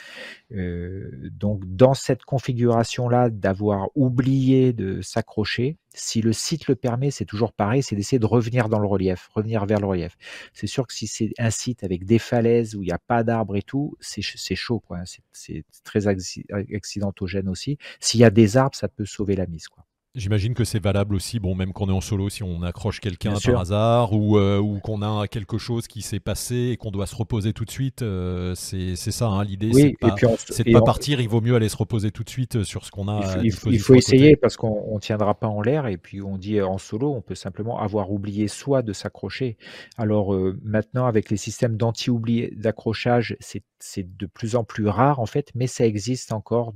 Euh, 0.52 1.30
donc 1.32 1.64
dans 1.66 1.94
cette 1.94 2.24
configuration 2.24 3.10
là, 3.10 3.30
d'avoir 3.30 3.90
oublié 3.96 4.74
de 4.74 5.02
s'accrocher, 5.02 5.78
si 5.94 6.22
le 6.22 6.34
site 6.34 6.68
le 6.68 6.76
permet, 6.76 7.12
c'est 7.12 7.26
toujours 7.26 7.52
pareil, 7.54 7.84
c'est 7.84 7.96
d'essayer 7.96 8.20
de 8.20 8.26
revenir 8.26 8.70
dans 8.70 8.80
le 8.80 8.88
relief, 8.88 9.30
revenir 9.34 9.66
vers 9.66 9.80
le 9.80 9.88
relief. 9.88 10.18
C'est 10.54 10.68
sûr 10.68 10.88
que 10.88 10.94
si 10.94 11.08
c'est 11.08 11.32
un 11.38 11.50
site 11.50 11.84
avec 11.84 12.06
des 12.06 12.20
falaises 12.20 12.76
où 12.76 12.82
il 12.82 12.88
n'y 12.88 12.94
a 12.94 12.98
pas 13.00 13.24
d'arbres 13.24 13.58
et 13.58 13.62
tout, 13.62 13.98
c'est 14.00 14.22
chaud, 14.56 14.80
quoi. 14.80 15.00
C'est 15.34 15.66
très 15.84 16.08
accidentogène 16.08 17.50
aussi. 17.50 17.78
S'il 18.00 18.22
y 18.22 18.24
a 18.24 18.30
des 18.30 18.58
arbres, 18.58 18.76
ça 18.76 18.88
peut 18.88 19.06
sauver 19.06 19.36
la 19.36 19.48
mise, 19.48 19.68
quoi. 19.68 19.86
J'imagine 20.14 20.54
que 20.54 20.66
c'est 20.66 20.84
valable 20.84 21.16
aussi, 21.16 21.40
bon, 21.40 21.56
même 21.56 21.72
quand 21.72 21.86
on 21.86 21.90
est 21.90 21.94
en 21.94 22.02
solo, 22.02 22.28
si 22.28 22.44
on 22.44 22.64
accroche 22.64 23.00
quelqu'un 23.00 23.34
par 23.46 23.62
hasard 23.62 24.12
ou, 24.12 24.38
euh, 24.38 24.60
ou 24.60 24.80
qu'on 24.80 25.02
a 25.02 25.26
quelque 25.30 25.58
chose 25.58 25.88
qui 25.88 26.02
s'est 26.02 26.20
passé 26.20 26.72
et 26.74 26.76
qu'on 26.76 26.92
doit 26.92 27.06
se 27.06 27.16
reposer 27.16 27.54
tout 27.54 27.64
de 27.64 27.72
suite, 27.72 28.02
euh, 28.02 28.54
c'est 28.54 28.98
ça 28.98 29.28
hein, 29.28 29.46
l'idée. 29.46 29.72
c'est 29.72 29.92
de 29.92 30.74
pas, 30.74 30.80
pas 30.80 30.86
partir, 30.86 31.22
il 31.22 31.30
vaut 31.30 31.40
mieux 31.40 31.56
aller 31.56 31.70
se 31.70 31.78
reposer 31.78 32.12
tout 32.12 32.26
de 32.26 32.30
suite 32.30 32.58
euh, 32.58 32.64
sur 32.66 32.84
ce 32.84 32.92
qu'on 32.92 33.08
a. 33.08 33.38
Il 33.42 33.54
faut, 33.54 33.72
il 33.72 33.80
faut 33.80 33.96
essayer 33.96 34.36
parce 34.36 34.58
qu'on 34.58 34.96
ne 34.96 35.00
tiendra 35.00 35.34
pas 35.34 35.48
en 35.48 35.62
l'air 35.62 35.88
et 35.88 35.96
puis 35.96 36.22
on 36.22 36.38
dit 36.38 36.62
en 36.62 36.78
solo, 36.78 37.14
on 37.14 37.22
peut 37.22 37.36
simplement 37.36 37.80
avoir 37.80 38.12
oublié 38.12 38.50
soit 38.50 38.82
de 38.82 38.92
s'accrocher. 38.92 39.58
Alors 39.98 40.36
maintenant, 40.62 41.06
avec 41.06 41.30
les 41.30 41.38
systèmes 41.38 41.78
d'anti-oubli 41.78 42.50
d'accrochage, 42.58 43.38
c'est 43.40 44.18
de 44.18 44.26
plus 44.26 44.58
en 44.58 44.66
plus 44.66 44.90
rare 44.90 45.22
en 45.22 45.26
fait, 45.26 45.52
mais 45.56 45.68
ça 45.68 45.86
existe 45.86 46.34
encore 46.34 46.74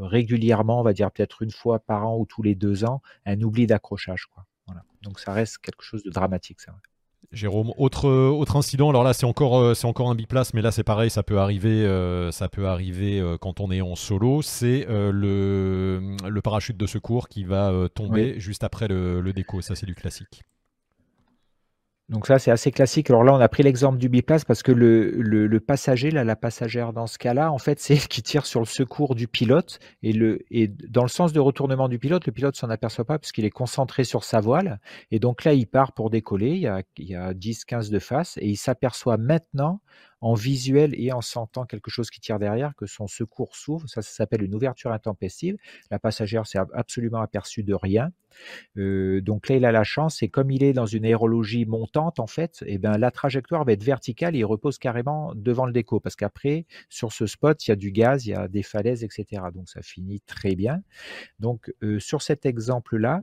régulièrement, 0.00 0.80
on 0.80 0.82
va 0.82 0.92
dire 0.92 1.10
peut-être 1.10 1.42
une 1.42 1.50
fois 1.50 1.78
par 1.78 2.06
an 2.06 2.18
ou 2.18 2.26
tous 2.26 2.42
les 2.42 2.54
deux 2.54 2.84
ans, 2.84 3.02
un 3.26 3.40
oubli 3.40 3.66
d'accrochage. 3.66 4.26
Quoi. 4.26 4.44
Voilà. 4.66 4.82
Donc 5.02 5.20
ça 5.20 5.32
reste 5.32 5.58
quelque 5.58 5.82
chose 5.82 6.02
de 6.02 6.10
dramatique. 6.10 6.60
Ça. 6.60 6.72
Jérôme, 7.32 7.72
autre, 7.76 8.08
autre 8.08 8.56
incident, 8.56 8.90
alors 8.90 9.04
là 9.04 9.12
c'est 9.12 9.26
encore, 9.26 9.76
c'est 9.76 9.86
encore 9.86 10.10
un 10.10 10.16
biplace, 10.16 10.52
mais 10.52 10.62
là 10.62 10.72
c'est 10.72 10.82
pareil, 10.82 11.10
ça 11.10 11.22
peut 11.22 11.38
arriver, 11.38 11.84
ça 12.32 12.48
peut 12.48 12.66
arriver 12.66 13.36
quand 13.40 13.60
on 13.60 13.70
est 13.70 13.80
en 13.82 13.94
solo, 13.94 14.42
c'est 14.42 14.84
le, 14.88 16.16
le 16.28 16.42
parachute 16.42 16.76
de 16.76 16.86
secours 16.86 17.28
qui 17.28 17.44
va 17.44 17.88
tomber 17.94 18.40
juste 18.40 18.64
après 18.64 18.88
le, 18.88 19.20
le 19.20 19.32
déco, 19.32 19.60
ça 19.60 19.76
c'est 19.76 19.86
du 19.86 19.94
classique. 19.94 20.42
Donc 22.10 22.26
ça, 22.26 22.40
c'est 22.40 22.50
assez 22.50 22.72
classique. 22.72 23.08
Alors 23.08 23.22
là, 23.22 23.32
on 23.32 23.38
a 23.38 23.48
pris 23.48 23.62
l'exemple 23.62 23.96
du 23.96 24.08
biplace 24.08 24.44
parce 24.44 24.64
que 24.64 24.72
le, 24.72 25.12
le, 25.12 25.60
passager, 25.60 26.10
là, 26.10 26.24
la 26.24 26.34
passagère 26.34 26.92
dans 26.92 27.06
ce 27.06 27.18
cas-là, 27.18 27.52
en 27.52 27.58
fait, 27.58 27.78
c'est 27.80 27.94
elle 27.94 28.08
qui 28.08 28.20
tire 28.20 28.46
sur 28.46 28.58
le 28.58 28.66
secours 28.66 29.14
du 29.14 29.28
pilote. 29.28 29.78
Et, 30.02 30.12
le, 30.12 30.40
et 30.50 30.66
dans 30.66 31.02
le 31.02 31.08
sens 31.08 31.32
de 31.32 31.38
retournement 31.38 31.88
du 31.88 32.00
pilote, 32.00 32.26
le 32.26 32.32
pilote 32.32 32.56
s'en 32.56 32.68
aperçoit 32.68 33.04
pas 33.04 33.20
puisqu'il 33.20 33.44
est 33.44 33.50
concentré 33.50 34.02
sur 34.02 34.24
sa 34.24 34.40
voile. 34.40 34.80
Et 35.12 35.20
donc 35.20 35.44
là, 35.44 35.54
il 35.54 35.68
part 35.68 35.92
pour 35.92 36.10
décoller. 36.10 36.50
Il 36.50 36.60
y 36.60 36.66
a, 36.66 36.82
il 36.96 37.06
y 37.06 37.14
a 37.14 37.32
10, 37.32 37.64
15 37.64 37.90
de 37.90 37.98
face. 38.00 38.36
Et 38.38 38.48
il 38.48 38.56
s'aperçoit 38.56 39.16
maintenant 39.16 39.80
en 40.20 40.34
visuel 40.34 40.94
et 40.96 41.12
en 41.12 41.20
sentant 41.20 41.64
quelque 41.64 41.90
chose 41.90 42.10
qui 42.10 42.20
tire 42.20 42.38
derrière, 42.38 42.74
que 42.76 42.86
son 42.86 43.06
secours 43.06 43.56
s'ouvre. 43.56 43.88
Ça, 43.88 44.02
ça 44.02 44.10
s'appelle 44.10 44.42
une 44.42 44.54
ouverture 44.54 44.92
intempestive. 44.92 45.56
La 45.90 45.98
passagère 45.98 46.46
s'est 46.46 46.58
absolument 46.74 47.20
aperçue 47.20 47.62
de 47.62 47.74
rien. 47.74 48.12
Euh, 48.76 49.20
donc 49.20 49.48
là, 49.48 49.56
il 49.56 49.64
a 49.64 49.72
la 49.72 49.84
chance, 49.84 50.22
et 50.22 50.28
comme 50.28 50.50
il 50.50 50.62
est 50.62 50.72
dans 50.72 50.86
une 50.86 51.04
aérologie 51.04 51.64
montante, 51.64 52.20
en 52.20 52.26
fait, 52.26 52.62
eh 52.66 52.78
ben, 52.78 52.96
la 52.98 53.10
trajectoire 53.10 53.64
va 53.64 53.72
être 53.72 53.82
verticale 53.82 54.36
et 54.36 54.40
il 54.40 54.44
repose 54.44 54.78
carrément 54.78 55.32
devant 55.34 55.66
le 55.66 55.72
déco, 55.72 56.00
parce 56.00 56.16
qu'après, 56.16 56.66
sur 56.88 57.12
ce 57.12 57.26
spot, 57.26 57.66
il 57.66 57.70
y 57.70 57.72
a 57.72 57.76
du 57.76 57.90
gaz, 57.90 58.26
il 58.26 58.30
y 58.30 58.34
a 58.34 58.48
des 58.48 58.62
falaises, 58.62 59.04
etc. 59.04 59.42
Donc 59.54 59.68
ça 59.68 59.82
finit 59.82 60.20
très 60.20 60.54
bien. 60.54 60.82
Donc 61.38 61.72
euh, 61.82 61.98
sur 61.98 62.22
cet 62.22 62.46
exemple-là, 62.46 63.22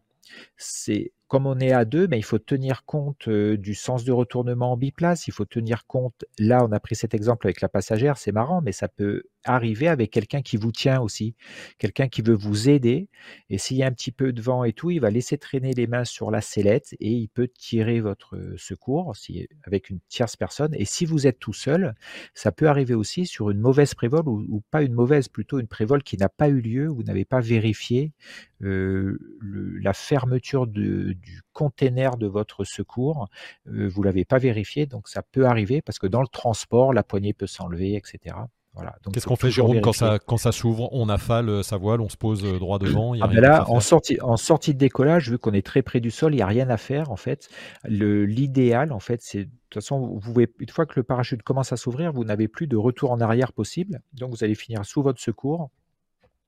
c'est 0.57 1.11
comme 1.27 1.45
on 1.45 1.59
est 1.59 1.71
à 1.73 1.85
deux, 1.85 2.07
mais 2.07 2.17
il 2.17 2.23
faut 2.23 2.39
tenir 2.39 2.85
compte 2.85 3.29
du 3.29 3.75
sens 3.75 4.03
de 4.03 4.11
retournement 4.11 4.73
en 4.73 4.77
biplace. 4.77 5.27
Il 5.27 5.31
faut 5.31 5.45
tenir 5.45 5.85
compte. 5.87 6.25
Là, 6.39 6.63
on 6.63 6.71
a 6.71 6.79
pris 6.79 6.95
cet 6.95 7.13
exemple 7.13 7.47
avec 7.47 7.61
la 7.61 7.69
passagère, 7.69 8.17
c'est 8.17 8.31
marrant, 8.31 8.61
mais 8.61 8.71
ça 8.71 8.87
peut 8.87 9.23
arriver 9.47 9.87
avec 9.87 10.11
quelqu'un 10.11 10.41
qui 10.41 10.57
vous 10.57 10.71
tient 10.71 11.01
aussi, 11.01 11.35
quelqu'un 11.77 12.07
qui 12.07 12.21
veut 12.21 12.35
vous 12.35 12.69
aider. 12.69 13.07
Et 13.49 13.57
s'il 13.57 13.77
y 13.77 13.83
a 13.83 13.87
un 13.87 13.91
petit 13.91 14.11
peu 14.11 14.33
de 14.33 14.41
vent 14.41 14.63
et 14.63 14.73
tout, 14.73 14.91
il 14.91 14.99
va 14.99 15.09
laisser 15.09 15.37
traîner 15.37 15.73
les 15.73 15.87
mains 15.87 16.05
sur 16.05 16.31
la 16.31 16.41
sellette 16.41 16.93
et 16.99 17.11
il 17.11 17.27
peut 17.29 17.47
tirer 17.47 17.99
votre 17.99 18.37
secours 18.57 19.15
si, 19.15 19.47
avec 19.63 19.89
une 19.89 19.99
tierce 20.09 20.35
personne. 20.35 20.73
Et 20.75 20.85
si 20.85 21.05
vous 21.05 21.27
êtes 21.27 21.39
tout 21.39 21.53
seul, 21.53 21.95
ça 22.33 22.51
peut 22.51 22.67
arriver 22.67 22.93
aussi 22.93 23.25
sur 23.25 23.49
une 23.49 23.59
mauvaise 23.59 23.93
prévole 23.93 24.27
ou, 24.27 24.61
pas 24.71 24.81
une 24.81 24.93
mauvaise, 24.93 25.27
plutôt 25.27 25.59
une 25.59 25.67
prévole 25.67 26.03
qui 26.03 26.17
n'a 26.17 26.29
pas 26.29 26.49
eu 26.49 26.61
lieu, 26.61 26.87
vous 26.87 27.03
n'avez 27.03 27.25
pas 27.25 27.39
vérifié 27.39 28.11
la 28.59 29.93
fermeture 29.93 30.67
du 30.67 31.41
container 31.53 32.17
de 32.17 32.27
votre 32.27 32.63
secours, 32.63 33.29
euh, 33.67 33.87
vous 33.87 34.03
l'avez 34.03 34.25
pas 34.25 34.37
vérifié, 34.37 34.85
donc 34.85 35.07
ça 35.07 35.23
peut 35.23 35.45
arriver 35.45 35.81
parce 35.81 35.99
que 35.99 36.07
dans 36.07 36.21
le 36.21 36.27
transport, 36.27 36.93
la 36.93 37.03
poignée 37.03 37.33
peut 37.33 37.47
s'enlever, 37.47 37.95
etc. 37.95 38.35
Voilà. 38.77 38.95
Qu'est-ce 39.11 39.25
qu'on 39.25 39.35
fait, 39.35 39.49
Jérôme, 39.49 39.81
quand 39.81 39.91
ça, 39.91 40.19
quand 40.23 40.37
ça 40.37 40.51
s'ouvre 40.51 40.89
On 40.91 41.09
affale 41.09 41.49
euh, 41.49 41.63
sa 41.63 41.77
voile, 41.77 41.99
on 41.99 42.09
se 42.09 42.17
pose 42.17 42.45
euh, 42.45 42.59
droit 42.59 42.77
devant 42.77 43.13
ah 43.19 43.27
ben 43.27 43.41
Là, 43.41 43.67
en 43.69 43.79
sortie, 43.79 44.21
en 44.21 44.37
sortie 44.37 44.75
de 44.75 44.77
décollage, 44.77 45.31
vu 45.31 45.39
qu'on 45.39 45.53
est 45.53 45.65
très 45.65 45.81
près 45.81 45.99
du 45.99 46.11
sol, 46.11 46.33
il 46.33 46.37
n'y 46.37 46.43
a 46.43 46.47
rien 46.47 46.69
à 46.69 46.77
faire, 46.77 47.09
en 47.09 47.15
fait. 47.15 47.49
L'idéal, 47.85 48.91
en 48.91 48.99
fait, 48.99 49.21
c'est 49.23 49.45
de 49.45 49.49
toute 49.69 49.81
façon, 49.81 49.99
vous 49.99 50.19
pouvez, 50.19 50.47
une 50.59 50.69
fois 50.69 50.85
que 50.85 50.93
le 50.95 51.03
parachute 51.03 51.41
commence 51.41 51.73
à 51.73 51.77
s'ouvrir, 51.77 52.13
vous 52.13 52.23
n'avez 52.23 52.47
plus 52.47 52.67
de 52.67 52.77
retour 52.77 53.11
en 53.11 53.19
arrière 53.19 53.51
possible. 53.51 54.01
Donc, 54.13 54.29
vous 54.29 54.43
allez 54.43 54.55
finir 54.55 54.85
sous 54.85 55.01
votre 55.01 55.19
secours. 55.19 55.71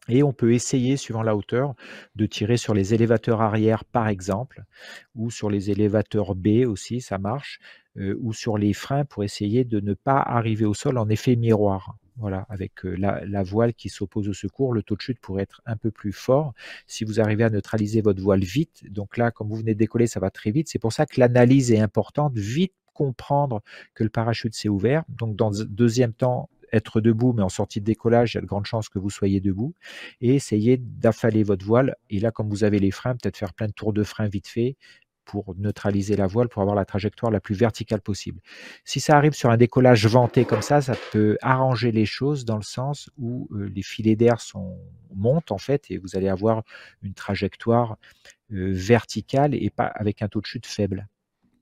Et 0.07 0.23
on 0.23 0.33
peut 0.33 0.53
essayer, 0.53 0.97
suivant 0.97 1.21
la 1.23 1.35
hauteur, 1.35 1.73
de 2.15 2.25
tirer 2.25 2.57
sur 2.57 2.73
les 2.73 2.93
élévateurs 2.93 3.41
arrière, 3.41 3.85
par 3.85 4.07
exemple, 4.07 4.63
ou 5.15 5.29
sur 5.29 5.49
les 5.49 5.69
élévateurs 5.71 6.35
B 6.35 6.65
aussi, 6.67 7.01
ça 7.01 7.17
marche, 7.17 7.59
euh, 7.97 8.15
ou 8.19 8.33
sur 8.33 8.57
les 8.57 8.73
freins 8.73 9.05
pour 9.05 9.23
essayer 9.23 9.65
de 9.65 9.79
ne 9.79 9.93
pas 9.93 10.19
arriver 10.19 10.65
au 10.65 10.73
sol 10.73 10.97
en 10.97 11.09
effet 11.09 11.35
miroir. 11.35 11.97
Voilà, 12.19 12.45
avec 12.49 12.85
euh, 12.85 12.95
la, 12.97 13.43
voile 13.43 13.73
qui 13.73 13.87
s'oppose 13.87 14.27
au 14.27 14.33
secours, 14.33 14.73
le 14.73 14.83
taux 14.83 14.95
de 14.95 15.01
chute 15.01 15.19
pourrait 15.19 15.43
être 15.43 15.61
un 15.65 15.77
peu 15.77 15.89
plus 15.89 16.11
fort. 16.11 16.53
Si 16.85 17.05
vous 17.05 17.21
arrivez 17.21 17.45
à 17.45 17.49
neutraliser 17.49 18.01
votre 18.01 18.21
voile 18.21 18.43
vite, 18.43 18.83
donc 18.91 19.15
là, 19.17 19.31
comme 19.31 19.47
vous 19.47 19.55
venez 19.55 19.73
de 19.73 19.79
décoller, 19.79 20.07
ça 20.07 20.19
va 20.19 20.29
très 20.29 20.51
vite. 20.51 20.67
C'est 20.69 20.79
pour 20.79 20.91
ça 20.91 21.05
que 21.05 21.19
l'analyse 21.19 21.71
est 21.71 21.79
importante. 21.79 22.37
Vite 22.37 22.73
comprendre 22.93 23.61
que 23.93 24.03
le 24.03 24.09
parachute 24.09 24.53
s'est 24.53 24.67
ouvert. 24.67 25.03
Donc, 25.07 25.37
dans 25.37 25.49
le 25.49 25.63
deuxième 25.63 26.11
temps, 26.11 26.49
être 26.73 27.01
debout, 27.01 27.33
mais 27.33 27.41
en 27.41 27.49
sortie 27.49 27.79
de 27.79 27.85
décollage, 27.85 28.33
il 28.33 28.37
y 28.37 28.39
a 28.39 28.41
de 28.41 28.45
grandes 28.45 28.65
chances 28.65 28.89
que 28.89 28.99
vous 28.99 29.09
soyez 29.09 29.39
debout, 29.39 29.73
et 30.21 30.35
essayez 30.35 30.77
d'affaler 30.77 31.43
votre 31.43 31.65
voile. 31.65 31.95
Et 32.09 32.19
là, 32.19 32.31
comme 32.31 32.49
vous 32.49 32.63
avez 32.63 32.79
les 32.79 32.91
freins, 32.91 33.15
peut-être 33.15 33.37
faire 33.37 33.53
plein 33.53 33.67
de 33.67 33.73
tours 33.73 33.93
de 33.93 34.03
frein 34.03 34.27
vite 34.27 34.47
fait 34.47 34.75
pour 35.29 35.53
neutraliser 35.57 36.15
la 36.15 36.25
voile, 36.25 36.49
pour 36.49 36.63
avoir 36.63 36.75
la 36.75 36.85
trajectoire 36.85 37.31
la 37.31 37.39
plus 37.39 37.53
verticale 37.53 38.01
possible. 38.01 38.41
Si 38.83 38.99
ça 38.99 39.15
arrive 39.15 39.33
sur 39.33 39.51
un 39.51 39.57
décollage 39.57 40.07
venté 40.07 40.43
comme 40.43 40.63
ça, 40.63 40.81
ça 40.81 40.95
peut 41.11 41.37
arranger 41.43 41.91
les 41.91 42.07
choses 42.07 42.45
dans 42.45 42.55
le 42.55 42.63
sens 42.63 43.11
où 43.17 43.47
euh, 43.51 43.69
les 43.75 43.83
filets 43.83 44.15
d'air 44.15 44.41
sont 44.41 44.77
montent 45.13 45.51
en 45.51 45.59
fait 45.59 45.91
et 45.91 45.97
vous 45.97 46.15
allez 46.15 46.29
avoir 46.29 46.63
une 47.03 47.13
trajectoire 47.13 47.97
euh, 48.51 48.71
verticale 48.73 49.53
et 49.53 49.69
pas 49.69 49.85
avec 49.85 50.23
un 50.23 50.27
taux 50.27 50.41
de 50.41 50.47
chute 50.47 50.65
faible. 50.65 51.07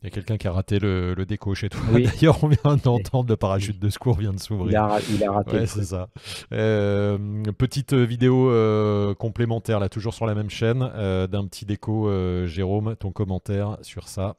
Il 0.04 0.06
y 0.06 0.08
a 0.08 0.12
quelqu'un 0.12 0.38
qui 0.38 0.48
a 0.48 0.52
raté 0.52 0.78
le, 0.78 1.16
déco 1.28 1.56
chez 1.56 1.70
toi. 1.70 1.82
D'ailleurs, 1.92 2.44
on 2.44 2.48
vient 2.48 2.78
d'entendre 2.84 3.30
le 3.30 3.36
parachute 3.36 3.80
de 3.80 3.90
secours 3.90 4.18
vient 4.18 4.34
de 4.34 4.40
s'ouvrir. 4.40 4.70
Il 5.10 5.24
a, 5.24 5.32
raté. 5.32 5.66
c'est 5.66 5.86
ça. 5.86 6.10
Euh, 6.54 7.18
petite 7.58 7.94
vidéo 7.94 8.52
euh, 8.52 9.16
complémentaire, 9.16 9.80
là, 9.80 9.90
toujours 9.90 10.14
sur 10.14 10.28
la 10.28 10.36
même 10.36 10.52
chaîne, 10.52 10.88
euh, 10.96 11.26
d'un 11.26 11.48
petit 11.48 11.66
déco. 11.66 12.08
Jérôme, 12.46 12.96
ton 12.96 13.12
commentaire 13.12 13.78
sur 13.82 14.08
ça. 14.08 14.36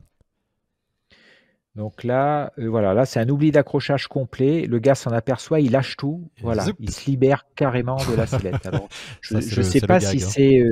Donc 1.74 2.02
là, 2.02 2.52
voilà, 2.56 2.94
là 2.94 3.04
c'est 3.04 3.20
un 3.20 3.28
oubli 3.28 3.50
d'accrochage 3.52 4.08
complet. 4.08 4.66
Le 4.66 4.78
gars 4.78 4.94
s'en 4.94 5.10
aperçoit, 5.10 5.60
il 5.60 5.72
lâche 5.72 5.96
tout. 5.96 6.28
Voilà, 6.40 6.66
il 6.78 6.90
se 6.90 7.08
libère 7.08 7.44
carrément 7.56 7.96
de 7.96 8.16
la 8.16 8.26
sellette. 8.26 8.64
Alors, 8.66 8.88
je 9.20 9.36
ne 9.36 9.40
sais 9.40 9.80
pas 9.80 9.98
si 9.98 10.20
c'est, 10.20 10.62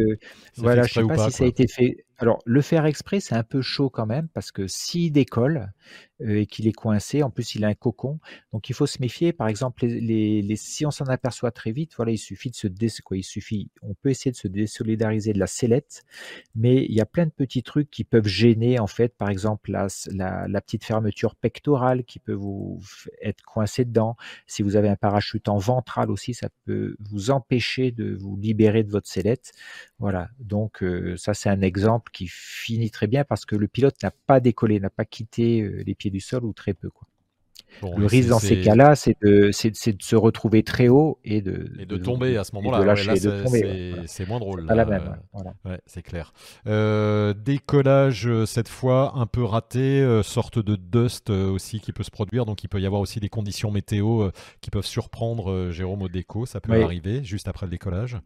voilà, 0.57 0.85
je 0.85 0.95
sais 0.95 1.05
pas 1.05 1.29
si 1.29 1.33
ça 1.33 1.45
a 1.45 1.47
été 1.49 1.67
fait 1.67 2.06
alors, 2.19 2.41
le 2.47 2.63
faire 2.63 2.87
exprès, 2.87 3.21
c'est 3.21 3.35
un 3.35 3.43
peu 3.43 3.61
chaud 3.61 3.91
quand 3.91 4.07
même, 4.07 4.29
parce 4.29 4.51
que 4.51 4.67
s'il 4.67 5.13
décolle 5.13 5.71
euh, 6.23 6.41
et 6.41 6.47
qu'il 6.47 6.67
est 6.67 6.73
coincé, 6.73 7.23
en 7.23 7.29
plus 7.31 7.55
il 7.55 7.65
a 7.65 7.69
un 7.69 7.75
cocon, 7.75 8.21
donc 8.55 8.71
il 8.71 8.75
faut 8.75 8.87
se 8.87 9.03
méfier. 9.03 9.35
Par 9.35 9.49
exemple, 9.49 9.85
les, 9.85 10.57
si 10.57 10.87
on 10.87 10.91
s'en 10.91 11.05
aperçoit 11.07 11.51
très 11.51 11.73
vite, 11.73 11.93
voilà, 11.97 12.13
il 12.13 12.19
suffit 12.19 12.51
de 12.51 12.57
se 12.57 13.03
quoi, 13.03 13.19
il 13.19 13.23
suffit, 13.23 13.71
on 13.83 13.93
peut 13.93 14.09
essayer 14.09 14.31
de 14.31 14.37
se 14.37 14.49
désolidariser 14.49 15.35
de 15.35 15.39
la 15.39 15.47
sellette, 15.47 16.05
mais 16.55 16.87
il 16.87 16.95
y 16.95 17.03
a 17.03 17.07
plein 17.07 17.27
de 17.27 17.31
petits 17.31 17.63
trucs 17.63 17.91
qui 17.91 18.05
peuvent 18.05 18.27
gêner 18.27 18.79
en 18.79 18.87
fait. 18.87 19.15
Par 19.17 19.29
exemple, 19.29 19.71
la, 19.71 19.89
la, 20.49 20.61
petite 20.63 20.85
fermeture 20.85 21.35
pectorale 21.35 22.05
qui 22.05 22.19
peut 22.19 22.33
vous 22.33 22.81
être 23.21 23.43
coincée 23.43 23.85
dedans. 23.85 24.17
Si 24.47 24.63
vous 24.63 24.77
avez 24.77 24.89
un 24.89 24.97
parachute 24.97 25.49
en 25.49 25.59
ventral 25.59 26.11
aussi, 26.11 26.33
ça 26.33 26.49
peut 26.65 26.97
vous 26.99 27.31
empêcher 27.31 27.91
de 27.91 28.17
vous 28.19 28.37
libérer 28.37 28.85
de 28.85 28.91
votre 28.91 29.09
sellette. 29.09 29.53
Voilà, 29.99 30.31
donc 30.39 30.83
euh, 30.83 31.15
ça 31.19 31.35
c'est 31.35 31.51
un 31.51 31.61
exemple 31.61 32.06
qui 32.11 32.27
finit 32.29 32.91
très 32.91 33.07
bien 33.07 33.25
parce 33.25 33.45
que 33.45 33.57
le 33.57 33.69
pilote 33.69 33.97
n'a 34.03 34.13
pas 34.27 34.41
décollé, 34.41 34.81
n'a 34.81 34.91
pas 34.91 35.05
quitté 35.05 35.63
euh, 35.63 35.83
les 35.87 35.95
pieds 35.95 36.11
du 36.11 36.21
sol 36.21 36.45
ou 36.45 36.53
très 36.53 36.75
peu. 36.75 36.91
Quoi. 36.91 37.09
le 37.97 38.07
risque 38.07 38.29
dans 38.29 38.39
ces 38.39 38.61
cas-là, 38.61 38.95
c'est 38.95 39.17
de, 39.23 39.49
de, 39.49 40.03
se 40.03 40.17
retrouver 40.17 40.63
très 40.63 40.89
haut 40.89 41.19
et 41.25 41.43
de, 41.43 41.85
de, 41.85 41.97
tomber 41.97 42.37
à 42.37 42.45
ce 42.45 42.55
moment-là. 42.55 42.95
c'est 44.07 44.29
moins 44.29 44.41
drôle. 44.41 44.67
la 44.67 44.85
même. 44.85 45.17
c'est 45.87 46.03
clair. 46.03 46.33
Euh, 46.67 47.35
décollage 47.35 48.29
cette 48.45 48.69
fois 48.69 49.13
un 49.17 49.27
peu 49.27 49.45
raté, 49.45 50.21
sorte 50.23 50.59
de 50.59 50.77
dust 50.77 51.31
aussi 51.31 51.81
qui 51.81 51.93
peut 51.93 52.05
se 52.05 52.11
produire. 52.11 52.47
Donc 52.47 52.65
il 52.65 52.69
peut 52.69 52.81
y 52.81 52.87
avoir 52.87 53.01
aussi 53.01 53.21
des 53.21 53.29
conditions 53.29 53.71
météo 53.71 54.31
qui 54.61 54.71
peuvent 54.71 54.87
surprendre 54.87 55.71
Jérôme 55.71 56.03
au 56.03 56.09
déco. 56.09 56.47
Ça 56.47 56.61
peut 56.61 56.83
arriver 56.83 57.25
juste 57.25 57.49
après 57.49 57.67
le 57.67 57.71
décollage. 57.71 58.19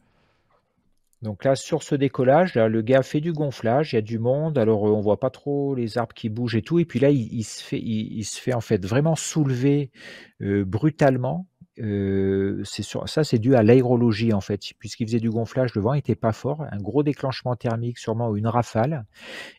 Donc 1.22 1.44
là, 1.44 1.54
sur 1.54 1.82
ce 1.82 1.94
décollage, 1.94 2.54
le 2.54 2.80
gars 2.80 3.02
fait 3.02 3.20
du 3.20 3.32
gonflage, 3.32 3.92
il 3.92 3.96
y 3.96 3.98
a 3.98 4.02
du 4.02 4.18
monde, 4.18 4.56
alors 4.56 4.88
euh, 4.88 4.92
on 4.92 5.00
voit 5.00 5.20
pas 5.20 5.28
trop 5.28 5.74
les 5.74 5.98
arbres 5.98 6.14
qui 6.14 6.30
bougent 6.30 6.56
et 6.56 6.62
tout, 6.62 6.78
et 6.78 6.86
puis 6.86 6.98
là, 6.98 7.10
il, 7.10 7.44
se, 7.44 7.62
fait, 7.62 8.54
en 8.54 8.62
fait 8.62 8.84
vraiment 8.86 9.16
soulever 9.16 9.90
euh, 10.40 10.64
brutalement 10.64 11.46
c'est 11.76 12.82
ça, 12.82 13.24
c'est 13.24 13.38
dû 13.38 13.54
à 13.54 13.62
l'aérologie 13.62 14.32
en 14.32 14.40
fait, 14.40 14.60
puisqu'il 14.78 15.06
faisait 15.06 15.20
du 15.20 15.30
gonflage, 15.30 15.74
le 15.74 15.80
vent 15.80 15.94
n'était 15.94 16.14
pas 16.14 16.32
fort, 16.32 16.64
un 16.70 16.78
gros 16.78 17.02
déclenchement 17.02 17.56
thermique, 17.56 17.98
sûrement 17.98 18.34
une 18.36 18.46
rafale. 18.46 19.06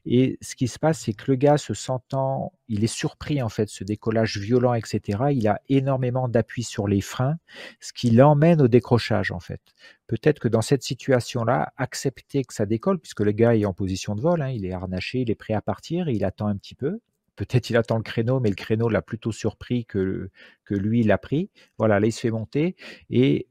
Et 0.06 0.38
ce 0.42 0.56
qui 0.56 0.68
se 0.68 0.78
passe, 0.78 1.00
c'est 1.00 1.14
que 1.14 1.32
le 1.32 1.36
gars 1.36 1.58
se 1.58 1.74
sentant, 1.74 2.54
il 2.68 2.84
est 2.84 2.88
surpris 2.88 3.42
en 3.42 3.50
fait, 3.50 3.70
ce 3.70 3.84
décollage 3.84 4.38
violent, 4.38 4.74
etc. 4.74 5.24
Il 5.32 5.48
a 5.48 5.62
énormément 5.70 6.28
d'appui 6.28 6.64
sur 6.64 6.88
les 6.88 7.02
freins, 7.02 7.38
ce 7.80 7.94
qui 7.94 8.12
l'emmène 8.12 8.62
au 8.62 8.68
décrochage 8.68 9.32
en 9.32 9.40
fait. 9.40 9.62
Peut-être 10.08 10.40
que 10.40 10.48
dans 10.48 10.62
cette 10.62 10.84
situation-là, 10.84 11.74
accepter 11.78 12.44
que 12.44 12.54
ça 12.54 12.66
décolle, 12.66 13.00
puisque 13.00 13.22
le 13.22 13.32
gars 13.32 13.56
est 13.56 13.66
en 13.66 13.74
position 13.74 14.16
de 14.16 14.22
vol, 14.22 14.42
hein, 14.42 14.50
il 14.50 14.66
est 14.66 14.74
harnaché, 14.74 15.22
il 15.22 15.32
est 15.32 15.36
prêt 15.36 15.54
à 15.54 15.62
partir, 15.62 16.10
il 16.10 16.26
attend 16.26 16.48
un 16.48 16.58
petit 16.58 16.76
peu 16.76 17.00
peut-être 17.46 17.72
il 17.72 17.78
attend 17.78 17.98
le 17.98 18.04
créneau, 18.04 18.40
mais 18.40 18.50
le 18.50 18.56
créneau 18.56 18.88
l'a 18.88 19.02
plutôt 19.02 19.32
surpris 19.32 19.86
que, 19.86 20.30
que 20.64 20.76
lui 20.76 21.02
l'a 21.02 21.18
pris. 21.18 21.50
Voilà, 21.80 22.00
là 22.00 22.06
il 22.06 22.12
se 22.12 22.20
fait 22.20 22.30
monter 22.30 22.76
et 23.10 23.48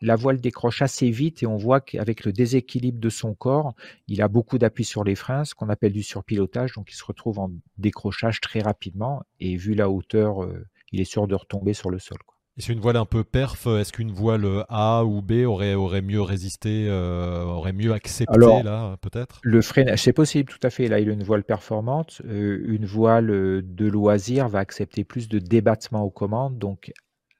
la 0.00 0.16
voile 0.16 0.40
décroche 0.40 0.82
assez 0.82 1.08
vite 1.10 1.44
et 1.44 1.46
on 1.46 1.56
voit 1.56 1.80
qu'avec 1.80 2.24
le 2.24 2.32
déséquilibre 2.32 2.98
de 2.98 3.08
son 3.08 3.34
corps, 3.34 3.74
il 4.08 4.20
a 4.22 4.26
beaucoup 4.26 4.58
d'appui 4.58 4.84
sur 4.84 5.04
les 5.04 5.14
freins, 5.14 5.44
ce 5.44 5.54
qu'on 5.54 5.68
appelle 5.68 5.92
du 5.92 6.02
surpilotage, 6.02 6.72
donc 6.72 6.90
il 6.90 6.96
se 6.96 7.04
retrouve 7.04 7.38
en 7.38 7.52
décrochage 7.78 8.40
très 8.40 8.58
rapidement 8.58 9.22
et 9.38 9.56
vu 9.56 9.74
la 9.74 9.88
hauteur, 9.88 10.42
euh, 10.42 10.66
il 10.90 11.00
est 11.00 11.04
sûr 11.04 11.28
de 11.28 11.36
retomber 11.36 11.74
sur 11.74 11.90
le 11.90 12.00
sol. 12.00 12.18
Et 12.58 12.60
c'est 12.60 12.74
une 12.74 12.80
voile 12.80 12.98
un 12.98 13.06
peu 13.06 13.24
perf, 13.24 13.66
est-ce 13.66 13.94
qu'une 13.94 14.12
voile 14.12 14.46
A 14.68 15.04
ou 15.04 15.22
B 15.22 15.44
aurait, 15.46 15.72
aurait 15.72 16.02
mieux 16.02 16.20
résisté, 16.20 16.86
euh, 16.86 17.44
aurait 17.44 17.72
mieux 17.72 17.94
accepté 17.94 18.38
là, 18.38 18.96
peut-être? 19.00 19.40
Le 19.42 19.62
freinage, 19.62 20.02
c'est 20.02 20.12
possible, 20.12 20.52
tout 20.52 20.58
à 20.62 20.68
fait. 20.68 20.86
Là, 20.86 21.00
il 21.00 21.08
a 21.08 21.12
une 21.14 21.22
voile 21.22 21.44
performante. 21.44 22.20
Euh, 22.26 22.62
une 22.66 22.84
voile 22.84 23.28
de 23.28 23.86
loisir 23.86 24.48
va 24.48 24.58
accepter 24.58 25.02
plus 25.02 25.28
de 25.28 25.38
débattement 25.38 26.02
aux 26.02 26.10
commandes, 26.10 26.58
donc 26.58 26.92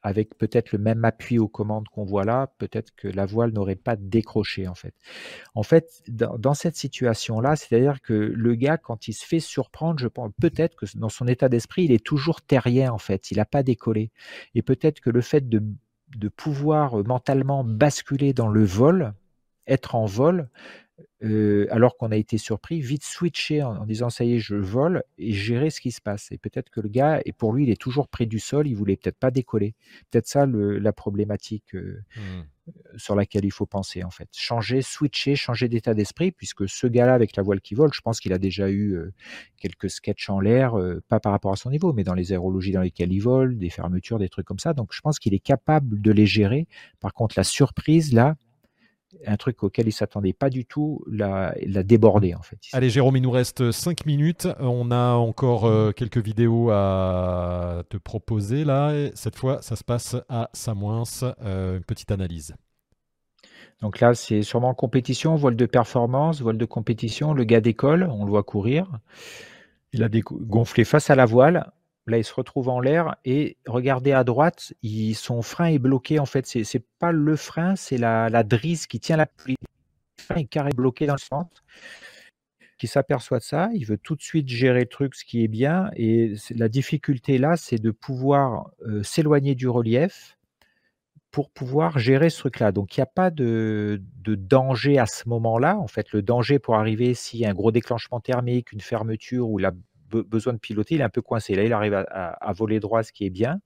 avec 0.03 0.37
peut-être 0.37 0.73
le 0.73 0.79
même 0.79 1.05
appui 1.05 1.39
aux 1.39 1.49
commandes 1.49 1.89
qu'on 1.89 2.05
voit 2.05 2.25
là, 2.25 2.53
peut-être 2.59 2.95
que 2.97 3.09
la 3.09 3.25
voile 3.25 3.53
n'aurait 3.53 3.77
pas 3.77 3.97
décroché 3.97 4.67
en 4.67 4.75
fait. 4.75 4.95
En 5.55 5.63
fait, 5.63 6.03
dans, 6.09 6.55
cette 6.55 6.77
situation-là, 6.77 7.57
c'est-à-dire 7.57 8.03
que 8.03 8.13
le 8.13 8.55
gars, 8.55 8.79
quand 8.79 9.09
il 9.09 9.13
se 9.13 9.25
fait 9.25 9.41
surprendre, 9.41 9.99
je 10.01 10.09
pense 10.09 10.33
peut-être 10.41 10.77
que 10.77 10.87
dans 10.97 11.09
son 11.09 11.29
état 11.29 11.49
d'esprit, 11.49 11.85
il 11.85 11.93
est 11.93 12.05
toujours 12.05 12.43
terrien 12.43 12.93
en 12.93 12.99
fait, 12.99 13.31
il 13.31 13.37
n'a 13.37 13.45
pas 13.45 13.63
décollé. 13.63 14.11
Et 14.55 14.63
peut-être 14.63 15.01
que 15.01 15.11
le 15.11 15.21
fait 15.21 15.49
de, 15.49 15.63
de 16.17 16.29
pouvoir 16.29 16.97
mentalement 17.05 17.63
basculer 17.65 18.33
dans 18.33 18.49
le 18.49 18.65
vol, 18.65 19.15
être 19.67 19.95
en 19.95 20.07
vol, 20.07 20.49
euh, 21.25 21.67
alors 21.71 21.97
qu'on 21.97 22.11
a 22.11 22.17
été 22.17 22.39
surpris, 22.39 22.81
vite 22.81 23.05
switcher 23.05 23.63
en, 23.63 23.87
disant 23.87 24.11
ça 24.11 24.25
y 24.25 24.35
est, 24.35 24.39
je 24.39 24.57
vole 24.57 25.05
et 25.19 25.33
gérer 25.33 25.71
ce 25.71 25.81
qui 25.81 25.93
se 25.93 26.01
passe. 26.01 26.33
Et 26.33 26.39
peut-être 26.39 26.71
que 26.71 26.81
le 26.81 26.89
gars, 26.89 27.21
et 27.25 27.33
pour 27.33 27.53
lui, 27.53 27.65
il 27.65 27.71
est 27.71 27.81
toujours 27.81 28.09
près 28.09 28.27
du 28.27 28.39
sol, 28.39 28.67
il 28.67 28.75
voulait 28.75 28.97
peut-être 28.97 29.19
pas 29.19 29.31
décoller. 29.31 29.75
Peut-être 30.11 30.27
ça 30.27 30.47
la 30.47 30.93
problématique 30.93 31.75
euh, 31.75 32.03
mmh. 32.17 32.99
sur 32.99 33.15
laquelle 33.15 33.45
il 33.45 33.53
faut 33.53 33.67
penser 33.67 34.03
en 34.03 34.11
fait. 34.11 34.29
Changer, 34.33 34.83
switcher, 34.83 35.37
changer 35.37 35.69
d'état 35.69 35.95
d'esprit, 35.95 36.33
puisque 36.33 36.69
ce 36.69 36.87
gars-là 36.87 37.15
avec 37.15 37.37
la 37.37 37.43
voile 37.43 37.61
qui 37.61 37.75
vole, 37.75 37.93
je 37.93 38.01
pense 38.01 38.19
qu'il 38.19 38.33
a 38.33 38.39
déjà 38.39 38.69
eu 38.69 38.95
euh, 38.95 39.13
quelques 39.57 39.91
sketchs 39.91 40.29
en 40.29 40.41
l'air, 40.41 40.75
pas 41.09 41.21
par 41.21 41.33
rapport 41.33 41.53
à 41.53 41.57
son 41.57 41.71
niveau, 41.71 41.93
mais 41.93 42.05
dans 42.05 42.15
les 42.15 42.33
aérologies 42.33 42.73
dans 42.73 42.83
lesquelles 42.83 43.13
il 43.13 43.21
vole, 43.21 43.59
des 43.59 43.71
fermetures, 43.71 44.19
des 44.19 44.29
trucs 44.29 44.47
comme 44.47 44.59
ça. 44.59 44.75
Donc 44.75 44.93
je 44.93 45.01
pense 45.01 45.19
qu'il 45.19 45.35
est 45.35 45.39
capable 45.39 46.01
de 46.01 46.11
les 46.11 46.27
gérer. 46.27 46.67
Par 47.01 47.13
contre, 47.13 47.35
la 47.37 47.45
surprise 47.45 48.13
là, 48.13 48.37
un 49.27 49.37
truc 49.37 49.63
auquel 49.63 49.89
il 49.89 49.93
s'attendait 49.93 50.33
pas 50.33 50.51
du 50.51 50.65
tout, 50.65 51.05
l'a, 51.07 51.55
débordé 51.85 52.35
en 52.35 52.43
fait. 52.43 52.59
Allez 52.73 52.91
Jérôme, 52.91 53.17
il 53.17 53.23
nous 53.23 53.31
reste 53.31 53.71
5 53.71 54.07
minutes. 54.07 54.49
On 54.59 54.91
a 54.91 55.15
encore 55.15 55.67
euh, 55.67 55.93
quelques 55.93 56.19
vidéos 56.19 56.71
à 56.71 57.83
te 57.89 57.97
proposer 57.97 58.65
là. 58.65 58.93
cette 59.15 59.37
fois, 59.37 59.61
ça 59.63 59.77
se 59.77 59.85
passe 59.85 60.17
à 60.29 60.51
Samoins. 60.53 61.03
Euh, 61.43 61.77
une 61.77 61.85
petite 61.85 62.11
analyse. 62.11 62.55
Donc 63.81 64.01
là, 64.01 64.15
c'est 64.15 64.43
sûrement 64.43 64.75
compétition, 64.75 65.35
vol 65.35 65.57
de 65.57 65.67
performance, 65.67 66.41
vol 66.41 66.57
de 66.57 66.65
compétition. 66.65 67.35
Le 67.35 67.45
gars 67.45 67.61
d'école, 67.61 68.09
on 68.11 68.25
le 68.25 68.31
voit 68.31 68.45
courir. 68.45 68.87
Il 69.93 70.03
a 70.05 70.09
gonflé 70.09 70.85
face 70.85 71.11
à 71.11 71.17
la 71.17 71.27
voile. 71.27 71.73
Là, 72.07 72.19
il 72.19 72.25
se 72.25 72.35
retrouve 72.35 72.69
en 72.69 72.81
l'air 72.81 73.17
et 73.25 73.57
regardez 73.67 74.13
à 74.13 74.25
droite, 74.25 74.75
son 75.15 75.43
frein 75.43 75.67
est 75.67 75.79
bloqué. 75.79 76.19
En 76.19 76.27
fait, 76.27 76.47
c'est 76.47 76.63
n'est 76.75 76.85
pas 76.99 77.13
le 77.13 77.37
frein, 77.37 77.77
c'est 77.77 77.99
la, 77.99 78.29
la 78.29 78.43
drisse 78.43 78.87
qui 78.87 78.99
tient 78.99 79.17
la 79.17 79.27
pluie. 79.27 79.57
Le 80.19 80.23
frein 80.23 80.37
est 80.37 80.47
carré 80.47 80.71
bloqué 80.75 81.07
dans 81.07 81.15
le 81.15 81.21
centre. 81.21 81.63
Qui 82.79 82.89
s'aperçoit 82.89 83.39
de 83.39 83.45
ça, 83.45 83.71
il 83.75 83.87
veut 83.87 83.99
tout 83.99 84.17
de 84.17 84.23
suite 84.23 84.49
gérer 84.49 84.81
le 84.81 84.87
truc, 84.87 85.15
ce 85.15 85.25
qui 85.25 85.45
est 85.45 85.49
bien. 85.49 85.91
Et 85.95 86.35
la 86.51 86.69
difficulté 86.69 87.39
là, 87.39 87.57
c'est 87.57 87.79
de 87.79 87.93
pouvoir 87.93 88.73
euh, 88.85 89.05
s'éloigner 89.05 89.55
du 89.55 89.69
relief 89.69 90.37
pour 91.31 91.51
pouvoir 91.51 91.99
gérer 92.01 92.31
ce 92.31 92.41
truc-là. 92.41 92.73
Donc, 92.73 92.97
il 92.97 93.01
n'y 93.01 93.05
a 93.05 93.07
pas 93.07 93.31
de, 93.31 94.03
de, 94.19 94.35
danger 94.35 94.99
à 94.99 95.07
ce 95.07 95.29
moment-là. 95.29 95.79
En 95.79 95.87
fait, 95.87 96.13
le 96.13 96.23
danger 96.23 96.59
pour 96.59 96.75
arriver 96.75 97.15
s'il 97.15 97.41
y 97.41 97.47
a 97.47 97.51
un 97.51 97.55
gros 97.55 97.71
déclenchement 97.71 98.19
thermique, 98.19 98.73
une 98.73 98.81
fermeture 98.81 99.49
ou 99.49 99.59
la 99.59 99.71
besoin 100.21 100.53
de 100.53 100.59
piloter, 100.59 100.97
il 100.97 101.01
est 101.01 101.05
un 101.05 101.09
peu 101.09 101.23
coincé. 101.23 101.55
Là, 101.55 101.65
il 101.65 101.73
arrive 101.73 101.95
à, 101.95 102.53
voler 102.53 102.81
droit, 102.81 103.03
ce 103.03 103.13
qui 103.13 103.25
est 103.27 103.31
bien. 103.31 103.61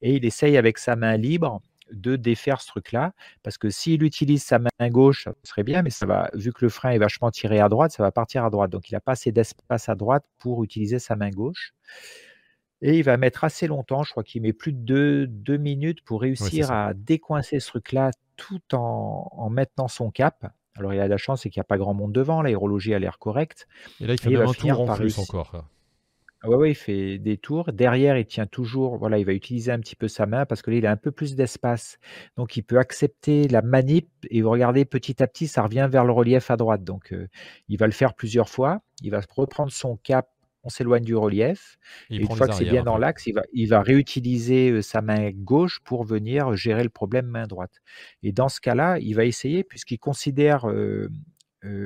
Et 0.00 0.14
il 0.16 0.24
essaye 0.24 0.56
avec 0.56 0.78
sa 0.78 0.96
main 0.96 1.16
libre 1.16 1.60
de 1.90 2.16
défaire 2.16 2.60
ce 2.60 2.68
truc-là, 2.68 3.12
parce 3.42 3.58
que 3.58 3.68
s'il 3.68 4.02
utilise 4.02 4.42
sa 4.42 4.58
main 4.58 4.88
gauche, 4.88 5.24
ça 5.24 5.34
serait 5.42 5.62
bien, 5.62 5.82
mais 5.82 5.90
ça 5.90 6.06
va, 6.06 6.30
vu 6.32 6.52
que 6.52 6.64
le 6.64 6.70
frein 6.70 6.90
est 6.90 6.98
vachement 6.98 7.30
tiré 7.30 7.60
à 7.60 7.68
droite, 7.68 7.92
ça 7.92 8.02
va 8.02 8.10
partir 8.10 8.44
à 8.44 8.50
droite. 8.50 8.70
Donc 8.70 8.88
il 8.90 8.94
n'a 8.94 9.00
pas 9.00 9.12
assez 9.12 9.30
d'espace 9.30 9.88
à 9.88 9.94
droite 9.94 10.24
pour 10.38 10.64
utiliser 10.64 10.98
sa 10.98 11.16
main 11.16 11.30
gauche. 11.30 11.74
Et 12.80 12.98
il 12.98 13.04
va 13.04 13.16
mettre 13.16 13.44
assez 13.44 13.68
longtemps, 13.68 14.02
je 14.02 14.10
crois 14.10 14.24
qu'il 14.24 14.42
met 14.42 14.52
plus 14.52 14.72
de 14.72 15.26
deux, 15.28 15.56
minutes 15.56 16.02
pour 16.02 16.22
réussir 16.22 16.72
à 16.72 16.94
décoincer 16.94 17.60
ce 17.60 17.68
truc-là 17.68 18.10
tout 18.36 18.74
en, 18.74 19.28
en 19.30 19.50
maintenant 19.50 19.86
son 19.86 20.10
cap. 20.10 20.50
Alors 20.76 20.92
il 20.92 21.00
a 21.00 21.04
de 21.04 21.10
la 21.10 21.16
chance, 21.16 21.42
c'est 21.42 21.50
qu'il 21.50 21.60
n'y 21.60 21.62
a 21.62 21.64
pas 21.64 21.78
grand 21.78 21.94
monde 21.94 22.12
devant, 22.12 22.42
l'aérologie 22.42 22.94
a 22.94 22.98
l'air 22.98 23.18
correcte. 23.18 23.68
Et 24.00 24.06
là, 24.06 24.14
il 24.14 24.20
fait 24.20 24.34
un 24.34 24.52
tour 24.52 24.80
en 24.80 24.94
plus 24.96 25.18
encore. 25.18 25.64
Ah 26.44 26.50
ouais, 26.50 26.72
il 26.72 26.74
fait 26.74 27.18
des 27.18 27.36
tours. 27.36 27.72
Derrière, 27.72 28.16
il 28.18 28.26
tient 28.26 28.46
toujours, 28.46 28.96
voilà, 28.96 29.18
il 29.18 29.24
va 29.24 29.32
utiliser 29.32 29.70
un 29.70 29.78
petit 29.78 29.94
peu 29.94 30.08
sa 30.08 30.26
main 30.26 30.44
parce 30.44 30.60
que 30.60 30.72
là, 30.72 30.76
il 30.76 30.86
a 30.86 30.90
un 30.90 30.96
peu 30.96 31.12
plus 31.12 31.36
d'espace. 31.36 31.98
Donc, 32.36 32.56
il 32.56 32.62
peut 32.62 32.78
accepter 32.78 33.46
la 33.46 33.62
manip 33.62 34.08
et 34.28 34.42
vous 34.42 34.50
regardez 34.50 34.84
petit 34.84 35.22
à 35.22 35.28
petit, 35.28 35.46
ça 35.46 35.62
revient 35.62 35.88
vers 35.90 36.04
le 36.04 36.12
relief 36.12 36.50
à 36.50 36.56
droite. 36.56 36.82
Donc, 36.82 37.12
euh, 37.12 37.28
il 37.68 37.78
va 37.78 37.86
le 37.86 37.92
faire 37.92 38.14
plusieurs 38.14 38.48
fois. 38.48 38.80
Il 39.02 39.12
va 39.12 39.20
reprendre 39.36 39.70
son 39.70 39.96
cap. 39.96 40.28
On 40.64 40.68
s'éloigne 40.68 41.04
du 41.04 41.16
relief. 41.16 41.76
Et 42.08 42.16
une 42.16 42.30
fois 42.30 42.46
que 42.46 42.54
c'est 42.54 42.64
bien 42.64 42.84
dans 42.84 42.96
l'axe, 42.96 43.26
il 43.26 43.34
va, 43.34 43.42
il 43.52 43.68
va 43.68 43.82
réutiliser 43.82 44.70
euh, 44.70 44.82
sa 44.82 45.00
main 45.00 45.30
gauche 45.32 45.80
pour 45.84 46.04
venir 46.04 46.54
gérer 46.54 46.84
le 46.84 46.88
problème 46.88 47.26
main 47.26 47.46
droite. 47.46 47.82
Et 48.22 48.32
dans 48.32 48.48
ce 48.48 48.60
cas-là, 48.60 48.98
il 49.00 49.14
va 49.14 49.24
essayer, 49.24 49.64
puisqu'il 49.64 49.98
considère 49.98 50.68
euh, 50.68 51.08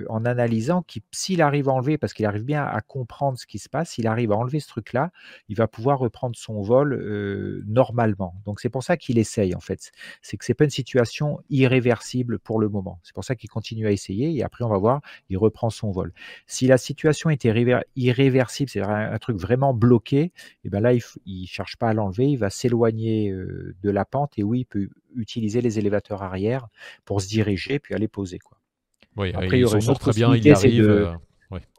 en 0.09 0.25
analysant 0.25 0.83
qu'il 0.83 1.03
s'il 1.13 1.43
arrive 1.43 1.69
à 1.69 1.73
enlever, 1.73 1.99
parce 1.99 2.15
qu'il 2.15 2.27
arrive 2.27 2.45
bien 2.45 2.65
à 2.65 2.81
comprendre 2.81 3.39
ce 3.39 3.47
qui 3.47 3.59
se 3.59 3.69
passe, 3.69 3.91
s'il 3.91 4.07
arrive 4.07 4.33
à 4.33 4.37
enlever 4.37 4.61
ce 4.61 4.69
truc-là, 4.69 5.11
il 5.49 5.57
va 5.57 5.69
pouvoir 5.69 5.99
reprendre 5.99 6.37
son 6.37 6.63
vol 6.63 7.63
normalement. 7.67 8.35
Donc 8.45 8.61
c'est 8.61 8.69
pour 8.69 8.83
ça 8.83 8.97
qu'il 8.97 9.19
essaye 9.19 9.55
en 9.55 9.61
fait. 9.61 9.93
C'est 10.23 10.37
que 10.37 10.45
c'est 10.45 10.55
pas 10.55 10.65
une 10.65 10.71
situation 10.71 11.41
irréversible 11.51 12.39
pour 12.39 12.61
le 12.61 12.69
moment. 12.69 13.01
C'est 13.03 13.15
pour 13.15 13.25
ça 13.25 13.35
qu'il 13.35 13.51
continue 13.51 13.87
à 13.87 13.93
essayer 13.93 14.35
et 14.35 14.43
après 14.43 14.65
on 14.65 14.69
va 14.69 14.79
voir, 14.79 15.01
il 15.29 15.39
reprend 15.39 15.71
son 15.71 15.91
vol. 15.91 16.13
Si 16.47 16.67
la 16.67 16.79
situation 16.79 17.31
était 17.31 17.53
irréversible, 17.97 18.71
c'est 18.71 18.81
un, 18.81 19.19
truc 19.19 19.39
vraiment 19.39 19.73
bloqué, 19.75 20.21
et 20.21 20.33
eh 20.65 20.69
ben 20.69 20.81
là 20.81 20.93
il, 20.93 21.03
il 21.25 21.47
cherche 21.47 21.77
pas 21.77 21.89
à 21.89 21.95
l'enlever, 21.95 22.27
il 22.27 22.37
va 22.37 22.51
s'éloigner 22.51 23.31
de 23.31 23.91
la 23.91 24.05
pente 24.05 24.39
et 24.39 24.43
oui, 24.43 24.61
il 24.61 24.65
peut 24.65 24.89
utiliser 25.15 25.61
les 25.61 25.79
élévateurs 25.79 26.23
arrière 26.23 26.69
pour 27.05 27.21
se 27.21 27.29
diriger 27.29 27.79
puis 27.79 27.95
aller 27.95 28.09
poser 28.09 28.39
quoi. 28.39 28.56
Oui, 29.17 29.33
après, 29.35 29.61
il, 29.61 29.67
très 29.67 30.13
bien, 30.13 30.35
il 30.35 30.51
arrive. 30.51 30.89
Euh, 30.89 31.13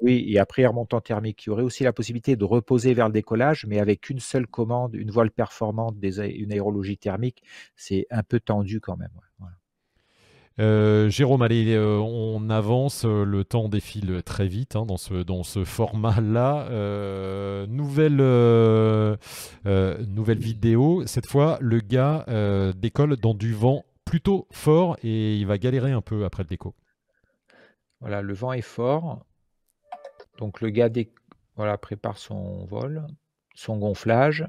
oui, 0.02 0.26
et 0.28 0.40
après 0.40 0.66
remontant 0.66 1.02
thermique, 1.02 1.46
il 1.46 1.50
y 1.50 1.52
aurait 1.52 1.64
aussi 1.64 1.84
la 1.84 1.92
possibilité 1.92 2.36
de 2.36 2.46
reposer 2.46 2.94
vers 2.94 3.08
le 3.08 3.14
décollage, 3.14 3.66
mais 3.68 3.80
avec 3.80 4.10
une 4.10 4.20
seule 4.20 4.48
commande, 4.48 4.96
une 4.96 5.12
voile 5.12 5.30
performante, 5.30 6.00
des, 6.00 6.20
une 6.22 6.54
aérologie 6.54 6.98
thermique, 6.98 7.44
c'est 7.76 8.08
un 8.10 8.24
peu 8.24 8.40
tendu 8.40 8.80
quand 8.80 8.98
même. 8.98 9.12
Euh, 10.60 11.08
Jérôme, 11.10 11.44
allez, 11.44 11.76
euh, 11.76 12.00
on 12.00 12.50
avance, 12.50 13.06
le 13.06 13.44
temps 13.44 13.70
défile 13.70 14.24
très 14.24 14.48
vite 14.48 14.76
hein, 14.76 14.86
dans 14.88 14.98
ce, 14.98 15.14
dans 15.22 15.44
ce 15.44 15.64
format-là. 15.64 16.70
nouvelle, 17.68 18.18
nouvelle 20.08 20.40
vidéo, 20.40 21.04
cette 21.06 21.28
fois, 21.28 21.58
le 21.62 21.80
gars 21.82 22.26
décolle 22.76 23.18
dans 23.18 23.34
du 23.34 23.54
vent 23.54 23.84
plutôt 24.06 24.48
fort 24.52 24.98
et 25.04 25.36
il 25.36 25.46
va 25.46 25.58
galérer 25.58 25.92
un 25.92 26.02
peu 26.02 26.24
après 26.26 26.44
le 26.44 26.48
déco. 26.48 26.74
Voilà, 28.00 28.22
le 28.22 28.34
vent 28.34 28.54
est 28.54 28.62
fort. 28.62 29.26
Donc 30.38 30.62
le 30.62 30.70
gars 30.70 30.90
voilà, 31.56 31.78
prépare 31.78 32.18
son 32.18 32.66
vol, 32.66 33.08
son 33.56 33.78
gonflage. 33.78 34.46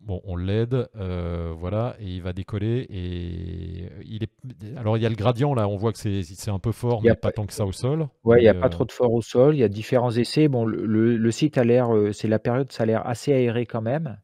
Bon, 0.00 0.22
on 0.24 0.36
l'aide, 0.36 0.88
euh, 0.96 1.52
voilà, 1.54 1.94
et 1.98 2.06
il 2.06 2.22
va 2.22 2.32
décoller. 2.32 2.86
Et 2.88 3.90
il 4.06 4.22
est. 4.22 4.78
Alors 4.78 4.96
il 4.96 5.02
y 5.02 5.06
a 5.06 5.10
le 5.10 5.14
gradient 5.14 5.52
là, 5.54 5.68
on 5.68 5.76
voit 5.76 5.92
que 5.92 5.98
c'est 5.98 6.50
un 6.50 6.58
peu 6.58 6.72
fort, 6.72 7.02
mais 7.02 7.14
pas, 7.14 7.32
tant 7.32 7.46
que 7.46 7.52
ça 7.52 7.66
au 7.66 7.72
sol. 7.72 8.08
Ouais, 8.24 8.40
il 8.40 8.42
n'y 8.42 8.48
a 8.48 8.54
pas 8.54 8.66
euh, 8.66 8.70
trop 8.70 8.86
de 8.86 8.92
fort 8.92 9.12
au 9.12 9.20
sol. 9.20 9.54
Il 9.54 9.58
y 9.58 9.64
a 9.64 9.68
différents 9.68 10.10
essais. 10.10 10.48
Bon, 10.48 10.64
le, 10.64 11.30
site 11.30 11.58
a 11.58 11.64
l'air, 11.64 11.94
euh, 11.94 12.12
c'est 12.12 12.28
la 12.28 12.38
période, 12.38 12.72
ça 12.72 12.84
a 12.84 12.86
l'air 12.86 13.06
assez 13.06 13.32
aéré 13.32 13.66
quand 13.66 13.82
même. 13.82 14.18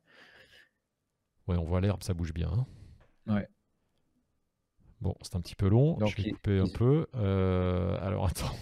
Ouais, 1.47 1.57
on 1.57 1.64
voit 1.64 1.81
l'herbe, 1.81 2.03
ça 2.03 2.14
bouge 2.14 2.33
bien. 2.33 2.49
Hein. 2.49 3.35
Ouais. 3.35 3.49
Bon, 5.01 5.15
c'est 5.23 5.37
un 5.37 5.41
petit 5.41 5.55
peu 5.55 5.69
long. 5.69 5.99
je 6.07 6.23
vais 6.23 6.31
couper 6.31 6.59
un 6.59 6.69
peu. 6.69 7.07
Euh, 7.15 7.99
alors 8.01 8.27
attends, 8.29 8.55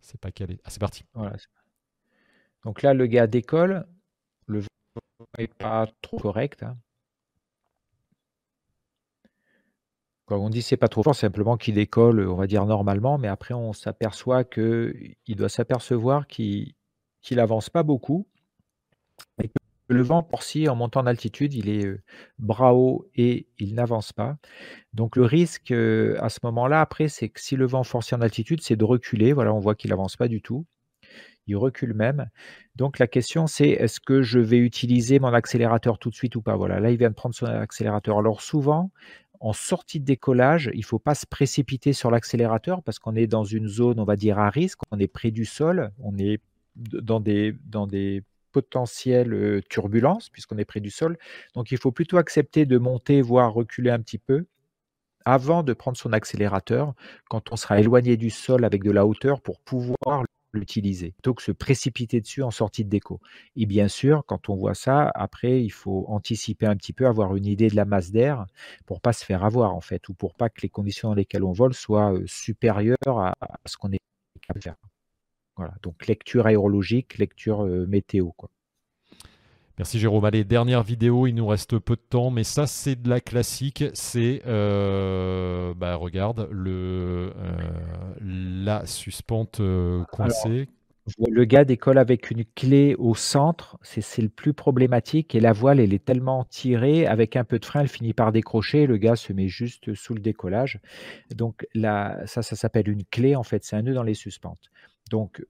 c'est 0.00 0.20
pas 0.20 0.30
calé. 0.30 0.58
Ah, 0.64 0.70
c'est 0.70 0.80
parti. 0.80 1.04
Voilà. 1.14 1.36
Donc 2.64 2.82
là, 2.82 2.94
le 2.94 3.06
gars 3.06 3.26
décolle. 3.26 3.86
Le 4.46 4.60
vent 4.60 5.26
n'est 5.38 5.48
pas 5.48 5.86
trop 6.02 6.18
correct. 6.18 6.62
Hein. 6.62 6.76
Quand 10.26 10.38
on 10.38 10.50
dit 10.50 10.62
c'est 10.62 10.76
pas 10.76 10.88
trop 10.88 11.04
fort, 11.04 11.14
simplement 11.14 11.56
qu'il 11.56 11.74
décolle, 11.74 12.28
on 12.28 12.34
va 12.34 12.48
dire 12.48 12.66
normalement, 12.66 13.16
mais 13.16 13.28
après 13.28 13.54
on 13.54 13.72
s'aperçoit 13.72 14.42
qu'il 14.42 15.16
doit 15.36 15.48
s'apercevoir 15.48 16.26
qu'il 16.26 16.74
n'avance 17.30 17.70
pas 17.70 17.84
beaucoup 17.84 18.26
le 19.88 20.02
vent 20.02 20.22
porcie 20.22 20.68
en 20.68 20.74
montant 20.74 21.00
en 21.00 21.06
altitude, 21.06 21.54
il 21.54 21.68
est 21.68 21.86
bras 22.38 22.74
haut 22.74 23.08
et 23.14 23.46
il 23.58 23.74
n'avance 23.74 24.12
pas. 24.12 24.36
Donc 24.94 25.16
le 25.16 25.24
risque 25.24 25.70
à 25.70 26.28
ce 26.28 26.40
moment-là, 26.42 26.80
après, 26.80 27.08
c'est 27.08 27.28
que 27.28 27.40
si 27.40 27.56
le 27.56 27.66
vent 27.66 27.84
forcit 27.84 28.14
en 28.14 28.20
altitude, 28.20 28.62
c'est 28.62 28.76
de 28.76 28.84
reculer. 28.84 29.32
Voilà, 29.32 29.54
on 29.54 29.60
voit 29.60 29.74
qu'il 29.74 29.90
n'avance 29.90 30.16
pas 30.16 30.28
du 30.28 30.42
tout. 30.42 30.66
Il 31.46 31.56
recule 31.56 31.94
même. 31.94 32.28
Donc 32.74 32.98
la 32.98 33.06
question, 33.06 33.46
c'est 33.46 33.68
est-ce 33.68 34.00
que 34.00 34.22
je 34.22 34.40
vais 34.40 34.58
utiliser 34.58 35.20
mon 35.20 35.32
accélérateur 35.32 35.98
tout 36.00 36.10
de 36.10 36.16
suite 36.16 36.34
ou 36.34 36.42
pas? 36.42 36.56
Voilà, 36.56 36.80
là, 36.80 36.90
il 36.90 36.98
vient 36.98 37.10
de 37.10 37.14
prendre 37.14 37.36
son 37.36 37.46
accélérateur. 37.46 38.18
Alors 38.18 38.40
souvent, 38.40 38.90
en 39.38 39.52
sortie 39.52 40.00
de 40.00 40.04
décollage, 40.04 40.70
il 40.72 40.80
ne 40.80 40.84
faut 40.84 40.98
pas 40.98 41.14
se 41.14 41.26
précipiter 41.26 41.92
sur 41.92 42.10
l'accélérateur 42.10 42.82
parce 42.82 42.98
qu'on 42.98 43.14
est 43.14 43.28
dans 43.28 43.44
une 43.44 43.68
zone, 43.68 44.00
on 44.00 44.04
va 44.04 44.16
dire, 44.16 44.40
à 44.40 44.50
risque, 44.50 44.80
on 44.90 44.98
est 44.98 45.06
près 45.06 45.30
du 45.30 45.44
sol, 45.44 45.92
on 46.00 46.18
est 46.18 46.40
dans 46.74 47.20
des 47.20 47.54
potentielles 48.56 49.62
turbulences 49.68 50.30
puisqu'on 50.30 50.56
est 50.56 50.64
près 50.64 50.80
du 50.80 50.90
sol. 50.90 51.18
Donc 51.54 51.72
il 51.72 51.78
faut 51.78 51.92
plutôt 51.92 52.16
accepter 52.16 52.64
de 52.64 52.78
monter, 52.78 53.20
voire 53.20 53.52
reculer 53.52 53.90
un 53.90 54.00
petit 54.00 54.18
peu 54.18 54.46
avant 55.26 55.62
de 55.62 55.74
prendre 55.74 55.98
son 55.98 56.12
accélérateur 56.12 56.94
quand 57.28 57.52
on 57.52 57.56
sera 57.56 57.80
éloigné 57.80 58.16
du 58.16 58.30
sol 58.30 58.64
avec 58.64 58.82
de 58.82 58.92
la 58.92 59.04
hauteur 59.04 59.42
pour 59.42 59.60
pouvoir 59.60 60.24
l'utiliser, 60.54 61.10
plutôt 61.12 61.34
que 61.34 61.42
se 61.42 61.52
précipiter 61.52 62.20
dessus 62.22 62.42
en 62.42 62.50
sortie 62.50 62.84
de 62.84 62.88
déco. 62.88 63.20
Et 63.56 63.66
bien 63.66 63.88
sûr, 63.88 64.24
quand 64.26 64.48
on 64.48 64.54
voit 64.54 64.74
ça, 64.74 65.10
après, 65.14 65.62
il 65.62 65.70
faut 65.70 66.06
anticiper 66.08 66.64
un 66.64 66.76
petit 66.76 66.94
peu, 66.94 67.06
avoir 67.06 67.36
une 67.36 67.44
idée 67.44 67.68
de 67.68 67.76
la 67.76 67.84
masse 67.84 68.10
d'air 68.10 68.46
pour 68.86 69.02
pas 69.02 69.12
se 69.12 69.24
faire 69.24 69.44
avoir, 69.44 69.74
en 69.74 69.82
fait, 69.82 70.08
ou 70.08 70.14
pour 70.14 70.34
pas 70.34 70.48
que 70.48 70.62
les 70.62 70.70
conditions 70.70 71.08
dans 71.10 71.14
lesquelles 71.14 71.44
on 71.44 71.52
vole 71.52 71.74
soient 71.74 72.14
supérieures 72.24 72.96
à, 73.18 73.34
ce 73.66 73.76
qu'on 73.76 73.92
est 73.92 74.00
capable 74.40 74.60
de 74.60 74.64
faire. 74.64 74.76
Voilà, 75.56 75.74
donc 75.82 76.06
lecture 76.06 76.46
aérologique, 76.46 77.18
lecture 77.18 77.64
météo, 77.64 78.30
quoi. 78.36 78.50
Merci 79.78 79.98
Jérôme. 79.98 80.24
Allez, 80.24 80.44
dernière 80.44 80.82
vidéo, 80.82 81.26
il 81.26 81.34
nous 81.34 81.46
reste 81.46 81.78
peu 81.78 81.96
de 81.96 82.00
temps, 82.00 82.30
mais 82.30 82.44
ça 82.44 82.66
c'est 82.66 83.00
de 83.00 83.10
la 83.10 83.20
classique. 83.20 83.84
C'est, 83.92 84.40
euh, 84.46 85.74
bah, 85.74 85.96
regarde, 85.96 86.48
le, 86.50 87.34
euh, 87.36 87.52
la 88.22 88.86
suspente 88.86 89.60
euh, 89.60 90.02
coincée. 90.04 90.68
le 91.28 91.44
gars 91.44 91.66
décolle 91.66 91.98
avec 91.98 92.30
une 92.30 92.46
clé 92.46 92.94
au 92.98 93.14
centre, 93.14 93.76
c'est 93.82 94.22
le 94.22 94.30
plus 94.30 94.54
problématique, 94.54 95.34
et 95.34 95.40
la 95.40 95.52
voile, 95.52 95.78
elle 95.78 95.92
est 95.92 96.04
tellement 96.04 96.44
tirée, 96.44 97.06
avec 97.06 97.36
un 97.36 97.44
peu 97.44 97.58
de 97.58 97.64
frein, 97.66 97.80
elle 97.80 97.88
finit 97.88 98.14
par 98.14 98.32
décrocher, 98.32 98.86
le 98.86 98.96
gars 98.96 99.14
se 99.14 99.34
met 99.34 99.46
juste 99.46 99.94
sous 99.94 100.14
le 100.14 100.20
décollage. 100.20 100.80
Donc 101.34 101.66
là, 101.74 102.18
ça, 102.24 102.40
ça 102.40 102.56
s'appelle 102.56 102.88
une 102.88 103.04
clé, 103.04 103.36
en 103.36 103.42
fait, 103.42 103.62
c'est 103.62 103.76
un 103.76 103.82
nœud 103.82 103.94
dans 103.94 104.02
les 104.02 104.14
suspentes. 104.14 104.70
Donc, 105.10 105.44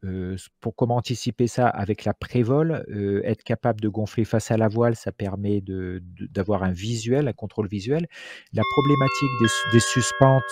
pour 0.61 0.75
comment 0.77 0.97
anticiper 0.97 1.47
ça 1.47 1.69
avec 1.69 2.05
la 2.05 2.13
prévol, 2.13 2.85
être 3.25 3.43
capable 3.43 3.81
de 3.81 3.89
gonfler 3.89 4.25
face 4.25 4.51
à 4.51 4.57
la 4.57 4.69
voile, 4.69 4.97
ça 4.97 5.13
permet 5.13 5.63
d'avoir 5.63 6.63
un 6.63 6.73
visuel, 6.73 7.29
un 7.29 7.33
contrôle 7.33 7.67
visuel. 7.67 8.07
La 8.53 8.63
problématique 8.71 9.31
des, 9.73 9.81
suspentes, 9.81 10.43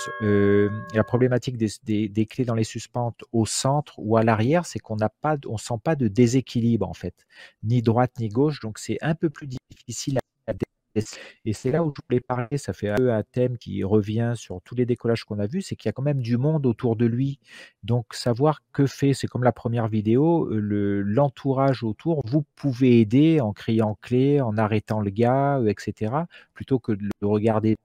la 0.94 1.04
problématique 1.04 1.56
des, 1.56 2.26
clés 2.26 2.44
dans 2.44 2.54
les 2.54 2.64
suspentes 2.64 3.24
au 3.32 3.44
centre 3.44 3.94
ou 3.98 4.16
à 4.16 4.22
l'arrière, 4.22 4.64
c'est 4.64 4.78
qu'on 4.78 4.96
n'a 4.96 5.10
pas, 5.10 5.36
on 5.46 5.58
sent 5.58 5.78
pas 5.82 5.96
de 5.96 6.08
déséquilibre 6.08 6.88
en 6.88 6.94
fait, 6.94 7.26
ni 7.62 7.82
droite 7.82 8.12
ni 8.18 8.28
gauche. 8.28 8.60
Donc, 8.60 8.78
c'est 8.78 8.98
un 9.02 9.14
peu 9.14 9.28
plus 9.28 9.46
difficile 9.46 10.18
à 10.18 10.23
et 11.44 11.52
c'est 11.52 11.70
là 11.70 11.82
où 11.82 11.92
je 11.96 12.00
voulais 12.08 12.20
parler, 12.20 12.56
ça 12.56 12.72
fait 12.72 12.88
un 12.88 12.96
peu 12.96 13.12
un 13.12 13.22
thème 13.22 13.58
qui 13.58 13.82
revient 13.82 14.34
sur 14.36 14.60
tous 14.62 14.74
les 14.74 14.86
décollages 14.86 15.24
qu'on 15.24 15.38
a 15.38 15.46
vus, 15.46 15.62
c'est 15.62 15.76
qu'il 15.76 15.88
y 15.88 15.90
a 15.90 15.92
quand 15.92 16.02
même 16.02 16.20
du 16.20 16.36
monde 16.36 16.66
autour 16.66 16.96
de 16.96 17.06
lui. 17.06 17.40
Donc 17.82 18.14
savoir 18.14 18.60
que 18.72 18.86
fait, 18.86 19.12
c'est 19.12 19.26
comme 19.26 19.44
la 19.44 19.52
première 19.52 19.88
vidéo, 19.88 20.48
l'entourage 20.50 21.82
autour, 21.82 22.22
vous 22.26 22.44
pouvez 22.54 23.00
aider 23.00 23.40
en 23.40 23.52
criant 23.52 23.98
clé, 24.00 24.40
en 24.40 24.56
arrêtant 24.56 25.00
le 25.00 25.10
gars, 25.10 25.60
etc. 25.66 26.14
Plutôt 26.54 26.78
que 26.78 26.92
de 26.92 27.08
le 27.20 27.26
regarder 27.26 27.76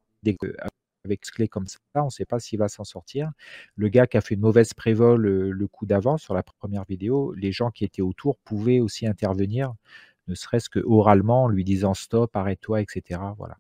avec 1.06 1.22
clé 1.22 1.48
comme 1.48 1.66
ça, 1.66 1.80
on 1.96 2.06
ne 2.06 2.10
sait 2.10 2.26
pas 2.26 2.40
s'il 2.40 2.60
va 2.60 2.68
s'en 2.68 2.84
sortir. 2.84 3.32
Le 3.76 3.88
gars 3.88 4.06
qui 4.06 4.18
a 4.18 4.22
fait 4.22 4.36
une 4.36 4.42
mauvaise 4.42 4.74
prévol 4.74 5.22
le 5.22 5.68
coup 5.68 5.86
d'avant 5.86 6.18
sur 6.18 6.34
la 6.34 6.44
première 6.44 6.84
vidéo, 6.84 7.34
les 7.34 7.52
gens 7.52 7.72
qui 7.72 7.86
étaient 7.86 8.02
autour 8.02 8.38
pouvaient 8.40 8.80
aussi 8.82 9.08
intervenir 9.08 9.74
ne 10.30 10.36
serait-ce 10.36 10.70
que 10.70 10.80
oralement, 10.86 11.44
en 11.44 11.48
lui 11.50 11.64
disant 11.64 11.94
stop, 11.94 12.36
arrête-toi, 12.36 12.82
etc. 12.82 13.20
Voilà. 13.38 13.58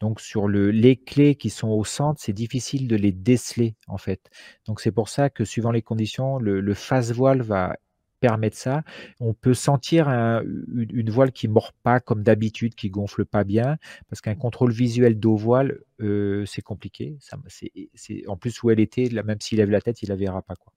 Donc 0.00 0.20
sur 0.20 0.48
le, 0.48 0.70
les 0.70 0.96
clés 0.96 1.34
qui 1.34 1.50
sont 1.50 1.68
au 1.68 1.84
centre, 1.84 2.20
c'est 2.20 2.32
difficile 2.32 2.88
de 2.88 2.96
les 2.96 3.12
déceler 3.12 3.76
en 3.86 3.98
fait. 3.98 4.30
Donc 4.66 4.80
c'est 4.80 4.92
pour 4.92 5.08
ça 5.08 5.30
que 5.30 5.44
suivant 5.44 5.70
les 5.70 5.82
conditions, 5.82 6.38
le, 6.38 6.74
face 6.74 7.12
voile 7.12 7.42
va 7.42 7.76
permettre 8.20 8.56
ça. 8.56 8.82
On 9.20 9.34
peut 9.34 9.54
sentir 9.54 10.08
une, 10.08 11.10
voile 11.10 11.32
qui 11.32 11.48
mord 11.48 11.72
pas 11.82 12.00
comme 12.00 12.22
d'habitude, 12.22 12.74
qui 12.74 12.88
gonfle 12.88 13.24
pas 13.24 13.44
bien, 13.44 13.76
parce 14.08 14.20
qu'un 14.20 14.36
contrôle 14.36 14.72
visuel 14.72 15.18
d'eau 15.18 15.36
voile, 15.36 15.80
euh, 16.00 16.44
c'est 16.46 16.62
compliqué. 16.62 17.16
Ça, 17.20 17.36
c'est, 17.48 18.26
en 18.28 18.36
plus 18.36 18.62
où 18.62 18.70
elle 18.70 18.80
était, 18.80 19.08
même 19.24 19.40
s'il 19.40 19.58
lève 19.58 19.70
la 19.70 19.80
tête, 19.80 20.02
il 20.02 20.08
la 20.08 20.16
verra 20.16 20.40
pas 20.42 20.54
quoi. 20.54 20.72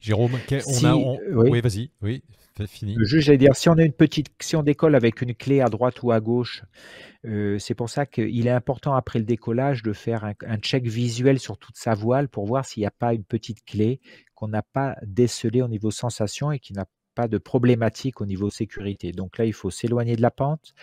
Jérôme, 0.00 0.32
on 0.32 0.84
a, 0.84 0.94
euh, 0.94 1.34
oui, 1.34 1.60
vas-y, 1.60 1.90
oui, 2.02 2.22
fini. 2.66 2.94
Le 2.94 3.04
juge, 3.04 3.24
j'allais 3.24 3.38
dire, 3.38 3.54
si 3.54 3.68
on 3.68 3.74
a 3.74 3.82
une 3.82 3.92
petite, 3.92 4.28
si 4.40 4.56
on 4.56 4.62
décolle 4.62 4.94
avec 4.94 5.22
une 5.22 5.34
clé 5.34 5.60
à 5.60 5.68
droite 5.68 6.02
ou 6.02 6.12
à 6.12 6.20
gauche, 6.20 6.62
euh, 7.26 7.58
c'est 7.58 7.74
pour 7.74 7.90
ça 7.90 8.06
qu'il 8.06 8.46
est 8.46 8.50
important 8.50 8.94
après 8.94 9.18
le 9.18 9.24
décollage 9.24 9.82
de 9.82 9.92
faire 9.92 10.24
un, 10.24 10.56
check 10.58 10.86
visuel 10.86 11.38
sur 11.38 11.58
toute 11.58 11.76
sa 11.76 11.94
voile 11.94 12.28
pour 12.28 12.46
voir 12.46 12.64
s'il 12.64 12.82
n'y 12.82 12.86
a 12.86 12.92
pas 12.92 13.14
une 13.14 13.24
petite 13.24 13.64
clé 13.64 14.00
qu'on 14.34 14.48
n'a 14.48 14.62
pas 14.62 14.96
décelée 15.02 15.62
au 15.62 15.68
niveau 15.68 15.90
sensation 15.90 16.52
et 16.52 16.58
qui 16.58 16.72
n'a 16.72 16.86
pas 17.14 17.28
de 17.28 17.38
problématique 17.38 18.20
au 18.20 18.26
niveau 18.26 18.50
sécurité. 18.50 19.12
Donc 19.12 19.38
là, 19.38 19.44
il 19.44 19.52
faut 19.52 19.70
s'éloigner 19.70 20.16
de 20.16 20.22
la 20.22 20.30
pente, 20.30 20.74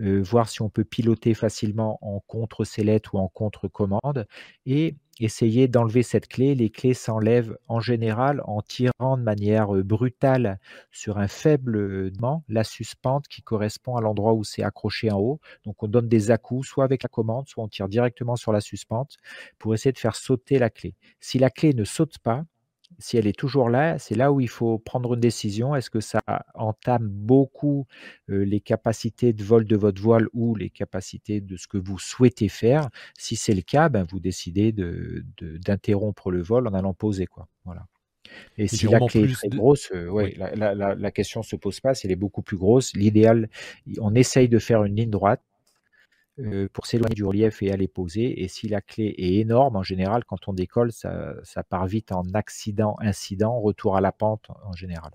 euh, 0.00 0.22
voir 0.22 0.48
si 0.48 0.62
on 0.62 0.68
peut 0.68 0.84
piloter 0.84 1.34
facilement 1.34 1.98
en 2.02 2.20
contre-sellette 2.26 3.12
ou 3.12 3.18
en 3.18 3.28
contre-commande 3.28 4.26
et 4.66 4.96
essayer 5.24 5.68
d'enlever 5.68 6.02
cette 6.02 6.28
clé. 6.28 6.54
Les 6.54 6.70
clés 6.70 6.94
s'enlèvent 6.94 7.56
en 7.68 7.80
général 7.80 8.42
en 8.44 8.62
tirant 8.62 9.16
de 9.16 9.22
manière 9.22 9.74
euh, 9.74 9.82
brutale 9.82 10.58
sur 10.90 11.18
un 11.18 11.28
faible 11.28 12.10
dent 12.10 12.44
la 12.48 12.64
suspente 12.64 13.28
qui 13.28 13.42
correspond 13.42 13.96
à 13.96 14.00
l'endroit 14.00 14.34
où 14.34 14.44
c'est 14.44 14.62
accroché 14.62 15.10
en 15.10 15.18
haut. 15.18 15.40
Donc 15.64 15.82
on 15.82 15.88
donne 15.88 16.08
des 16.08 16.30
à-coups, 16.30 16.66
soit 16.66 16.84
avec 16.84 17.02
la 17.02 17.08
commande, 17.08 17.48
soit 17.48 17.64
on 17.64 17.68
tire 17.68 17.88
directement 17.88 18.36
sur 18.36 18.52
la 18.52 18.60
suspente 18.60 19.16
pour 19.58 19.74
essayer 19.74 19.92
de 19.92 19.98
faire 19.98 20.16
sauter 20.16 20.58
la 20.58 20.70
clé. 20.70 20.94
Si 21.20 21.38
la 21.38 21.50
clé 21.50 21.74
ne 21.74 21.84
saute 21.84 22.18
pas, 22.18 22.44
si 22.98 23.16
elle 23.16 23.26
est 23.26 23.38
toujours 23.38 23.68
là, 23.70 23.98
c'est 23.98 24.14
là 24.14 24.32
où 24.32 24.40
il 24.40 24.48
faut 24.48 24.78
prendre 24.78 25.14
une 25.14 25.20
décision. 25.20 25.74
Est-ce 25.74 25.90
que 25.90 26.00
ça 26.00 26.20
entame 26.54 27.06
beaucoup 27.08 27.86
les 28.28 28.60
capacités 28.60 29.32
de 29.32 29.42
vol 29.44 29.64
de 29.64 29.76
votre 29.76 30.00
voile 30.00 30.26
ou 30.32 30.54
les 30.54 30.70
capacités 30.70 31.40
de 31.40 31.56
ce 31.56 31.66
que 31.68 31.78
vous 31.78 31.98
souhaitez 31.98 32.48
faire? 32.48 32.88
Si 33.16 33.36
c'est 33.36 33.54
le 33.54 33.62
cas, 33.62 33.88
ben, 33.88 34.04
vous 34.10 34.20
décidez 34.20 34.72
d'interrompre 34.72 36.30
le 36.30 36.42
vol 36.42 36.66
en 36.66 36.74
allant 36.74 36.94
poser. 36.94 37.26
Quoi. 37.26 37.48
Voilà. 37.64 37.86
Et, 38.56 38.68
si 38.68 38.86
la 38.86 39.00
clé 39.00 39.24
est 39.24 39.32
très 39.32 39.48
grosse, 39.48 39.90
ouais, 39.90 40.34
La, 40.36 40.74
la, 40.74 41.10
question 41.10 41.40
ne 41.40 41.44
se 41.44 41.56
pose 41.56 41.80
pas. 41.80 41.94
Si 41.94 42.06
elle 42.06 42.12
est 42.12 42.16
beaucoup 42.16 42.42
plus 42.42 42.56
grosse, 42.56 42.94
l'idéal, 42.94 43.48
on 44.00 44.14
essaye 44.14 44.48
de 44.48 44.58
faire 44.58 44.84
une 44.84 44.96
ligne 44.96 45.10
droite 45.10 45.42
euh, 46.40 46.68
pour 46.72 46.86
s'éloigner 46.86 47.14
du 47.14 47.24
relief 47.24 47.62
et 47.62 47.72
aller 47.72 47.88
poser. 47.88 48.42
Et 48.42 48.48
si 48.48 48.68
la 48.68 48.80
clé 48.80 49.14
est 49.18 49.34
énorme, 49.34 49.76
en 49.76 49.82
général, 49.82 50.24
quand 50.24 50.48
on 50.48 50.52
décolle, 50.52 50.92
ça, 50.92 51.62
part 51.68 51.86
vite 51.86 52.12
en 52.12 52.22
accident, 52.34 52.96
incident, 53.00 53.58
retour 53.60 53.96
à 53.96 54.00
la 54.00 54.12
pente 54.12 54.46
en 54.64 54.72
général. 54.72 55.10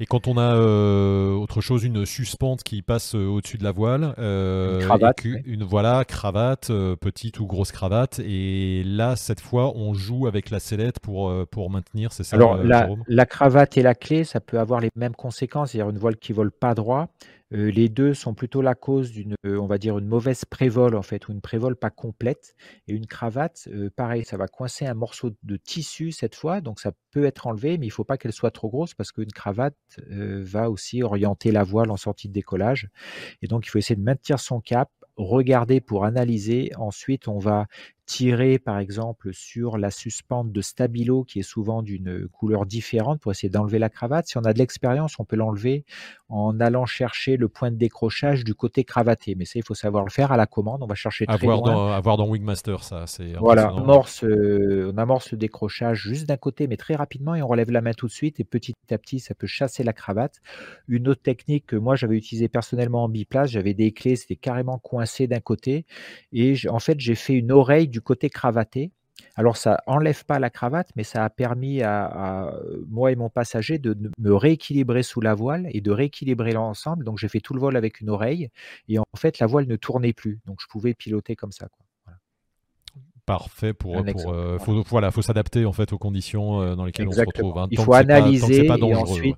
Et 0.00 0.06
quand 0.06 0.28
on 0.28 0.38
a 0.38 0.54
euh, 0.54 1.32
autre 1.32 1.60
chose, 1.60 1.82
une 1.82 2.06
suspente 2.06 2.62
qui 2.62 2.82
passe 2.82 3.16
euh, 3.16 3.26
au-dessus 3.26 3.58
de 3.58 3.64
la 3.64 3.72
voile, 3.72 4.14
une 4.16 4.78
cravate, 4.78 5.24
une 5.24 5.64
voilà 5.64 6.04
cravate, 6.04 6.68
petite 7.00 7.40
ou 7.40 7.46
grosse 7.46 7.72
cravate, 7.72 8.20
et 8.20 8.84
là 8.84 9.16
cette 9.16 9.40
fois 9.40 9.76
on 9.76 9.94
joue 9.94 10.28
avec 10.28 10.50
la 10.50 10.60
sellette 10.60 11.00
pour 11.00 11.34
pour 11.48 11.68
maintenir, 11.68 12.12
c'est 12.12 12.22
ça. 12.22 12.36
Alors 12.36 12.58
la, 12.58 12.88
la, 13.08 13.26
cravate 13.26 13.76
et 13.76 13.82
la 13.82 13.96
clé, 13.96 14.22
ça 14.22 14.38
peut 14.38 14.60
avoir 14.60 14.80
les 14.80 14.90
mêmes 14.94 15.16
conséquences, 15.16 15.72
c'est-à-dire 15.72 15.90
une 15.90 15.98
voile 15.98 16.16
qui 16.16 16.32
vole 16.32 16.52
pas 16.52 16.74
droit 16.74 17.08
les 17.50 17.88
deux 17.88 18.14
sont 18.14 18.34
plutôt 18.34 18.60
la 18.60 18.74
cause 18.74 19.10
d'une, 19.10 19.34
on 19.44 19.66
va 19.66 19.78
dire, 19.78 19.98
une 19.98 20.06
mauvaise 20.06 20.44
prévole 20.44 20.94
en 20.94 21.02
fait, 21.02 21.28
ou 21.28 21.32
une 21.32 21.40
prévole 21.40 21.76
pas 21.76 21.90
complète. 21.90 22.54
Et 22.86 22.92
une 22.92 23.06
cravate, 23.06 23.68
pareil, 23.96 24.24
ça 24.24 24.36
va 24.36 24.48
coincer 24.48 24.86
un 24.86 24.94
morceau 24.94 25.30
de 25.42 25.56
tissu 25.56 26.12
cette 26.12 26.34
fois, 26.34 26.60
donc 26.60 26.80
ça 26.80 26.92
peut 27.10 27.24
être 27.24 27.46
enlevé, 27.46 27.78
mais 27.78 27.86
il 27.86 27.90
ne 27.90 27.94
faut 27.94 28.04
pas 28.04 28.18
qu'elle 28.18 28.32
soit 28.32 28.50
trop 28.50 28.68
grosse 28.68 28.94
parce 28.94 29.12
qu'une 29.12 29.32
cravate 29.32 29.76
va 30.08 30.70
aussi 30.70 31.02
orienter 31.02 31.50
la 31.50 31.64
voile 31.64 31.90
en 31.90 31.96
sortie 31.96 32.28
de 32.28 32.34
décollage. 32.34 32.88
Et 33.42 33.46
donc 33.46 33.66
il 33.66 33.70
faut 33.70 33.78
essayer 33.78 33.96
de 33.96 34.02
maintenir 34.02 34.38
son 34.40 34.60
cap, 34.60 34.90
regarder 35.16 35.80
pour 35.80 36.04
analyser. 36.04 36.70
Ensuite, 36.76 37.28
on 37.28 37.38
va 37.38 37.66
tirer 38.08 38.58
par 38.58 38.78
exemple 38.78 39.34
sur 39.34 39.76
la 39.76 39.90
suspente 39.90 40.50
de 40.50 40.62
stabilo 40.62 41.24
qui 41.24 41.40
est 41.40 41.42
souvent 41.42 41.82
d'une 41.82 42.26
couleur 42.28 42.64
différente 42.64 43.20
pour 43.20 43.30
essayer 43.32 43.50
d'enlever 43.50 43.78
la 43.78 43.90
cravate. 43.90 44.26
Si 44.26 44.38
on 44.38 44.44
a 44.44 44.54
de 44.54 44.58
l'expérience, 44.58 45.16
on 45.18 45.26
peut 45.26 45.36
l'enlever 45.36 45.84
en 46.30 46.58
allant 46.58 46.86
chercher 46.86 47.36
le 47.36 47.48
point 47.48 47.70
de 47.70 47.76
décrochage 47.76 48.44
du 48.44 48.54
côté 48.54 48.84
cravaté. 48.84 49.34
Mais 49.34 49.44
ça, 49.44 49.58
il 49.58 49.62
faut 49.62 49.74
savoir 49.74 50.04
le 50.04 50.10
faire 50.10 50.32
à 50.32 50.38
la 50.38 50.46
commande. 50.46 50.82
On 50.82 50.86
va 50.86 50.94
chercher 50.94 51.26
très 51.26 51.34
avoir 51.34 51.58
loin. 51.58 51.72
Dans, 51.72 51.88
avoir 51.88 52.16
dans 52.16 52.26
Wingmaster, 52.26 52.82
ça. 52.82 53.04
Voilà, 53.40 53.74
on 53.74 53.82
amorce, 53.82 54.24
euh, 54.24 54.90
on 54.94 54.96
amorce 54.96 55.32
le 55.32 55.38
décrochage 55.38 56.00
juste 56.00 56.26
d'un 56.26 56.38
côté, 56.38 56.66
mais 56.66 56.78
très 56.78 56.94
rapidement, 56.94 57.34
et 57.34 57.42
on 57.42 57.46
relève 57.46 57.70
la 57.70 57.82
main 57.82 57.92
tout 57.92 58.06
de 58.06 58.12
suite. 58.12 58.40
Et 58.40 58.44
petit 58.44 58.74
à 58.90 58.96
petit, 58.96 59.20
ça 59.20 59.34
peut 59.34 59.46
chasser 59.46 59.84
la 59.84 59.92
cravate. 59.92 60.40
Une 60.88 61.08
autre 61.08 61.22
technique 61.22 61.66
que 61.66 61.76
moi, 61.76 61.94
j'avais 61.94 62.16
utilisée 62.16 62.48
personnellement 62.48 63.04
en 63.04 63.08
biplace, 63.10 63.50
j'avais 63.50 63.74
des 63.74 63.92
clés, 63.92 64.16
c'était 64.16 64.36
carrément 64.36 64.78
coincé 64.78 65.26
d'un 65.26 65.40
côté. 65.40 65.84
Et 66.32 66.54
en 66.70 66.78
fait, 66.78 66.98
j'ai 67.00 67.14
fait 67.14 67.34
une 67.34 67.52
oreille 67.52 67.88
du 67.88 67.97
côté 68.00 68.30
cravaté. 68.30 68.92
Alors 69.34 69.56
ça 69.56 69.82
enlève 69.86 70.24
pas 70.24 70.38
la 70.38 70.50
cravate, 70.50 70.90
mais 70.94 71.02
ça 71.02 71.24
a 71.24 71.30
permis 71.30 71.82
à, 71.82 72.52
moi 72.88 73.10
et 73.10 73.16
mon 73.16 73.28
passager 73.28 73.78
de 73.78 73.96
me 74.18 74.34
rééquilibrer 74.34 75.02
sous 75.02 75.20
la 75.20 75.34
voile 75.34 75.68
et 75.70 75.80
de 75.80 75.90
rééquilibrer 75.90 76.52
l'ensemble. 76.52 77.04
Donc 77.04 77.18
j'ai 77.18 77.28
fait 77.28 77.40
tout 77.40 77.54
le 77.54 77.60
vol 77.60 77.76
avec 77.76 78.00
une 78.00 78.10
oreille 78.10 78.48
et 78.88 78.98
en 78.98 79.04
fait 79.16 79.38
la 79.38 79.46
voile 79.46 79.66
ne 79.66 79.76
tournait 79.76 80.12
plus, 80.12 80.40
donc 80.46 80.58
je 80.60 80.66
pouvais 80.68 80.94
piloter 80.94 81.34
comme 81.36 81.52
ça. 81.52 81.68
Parfait 83.26 83.74
pour, 83.74 84.02
pour 84.04 84.32
euh, 84.32 84.58
faut, 84.58 84.82
voilà, 84.84 85.10
faut 85.10 85.20
s'adapter 85.20 85.66
en 85.66 85.74
fait 85.74 85.92
aux 85.92 85.98
conditions 85.98 86.62
euh, 86.62 86.74
dans 86.74 86.86
lesquelles 86.86 87.08
on 87.08 87.12
se 87.12 87.20
retrouve. 87.20 87.58
Hein. 87.58 87.68
Il 87.70 87.78
faut 87.78 87.92
analyser 87.92 88.66
pas, 88.66 88.78
et 88.78 88.94
ensuite, 88.94 89.36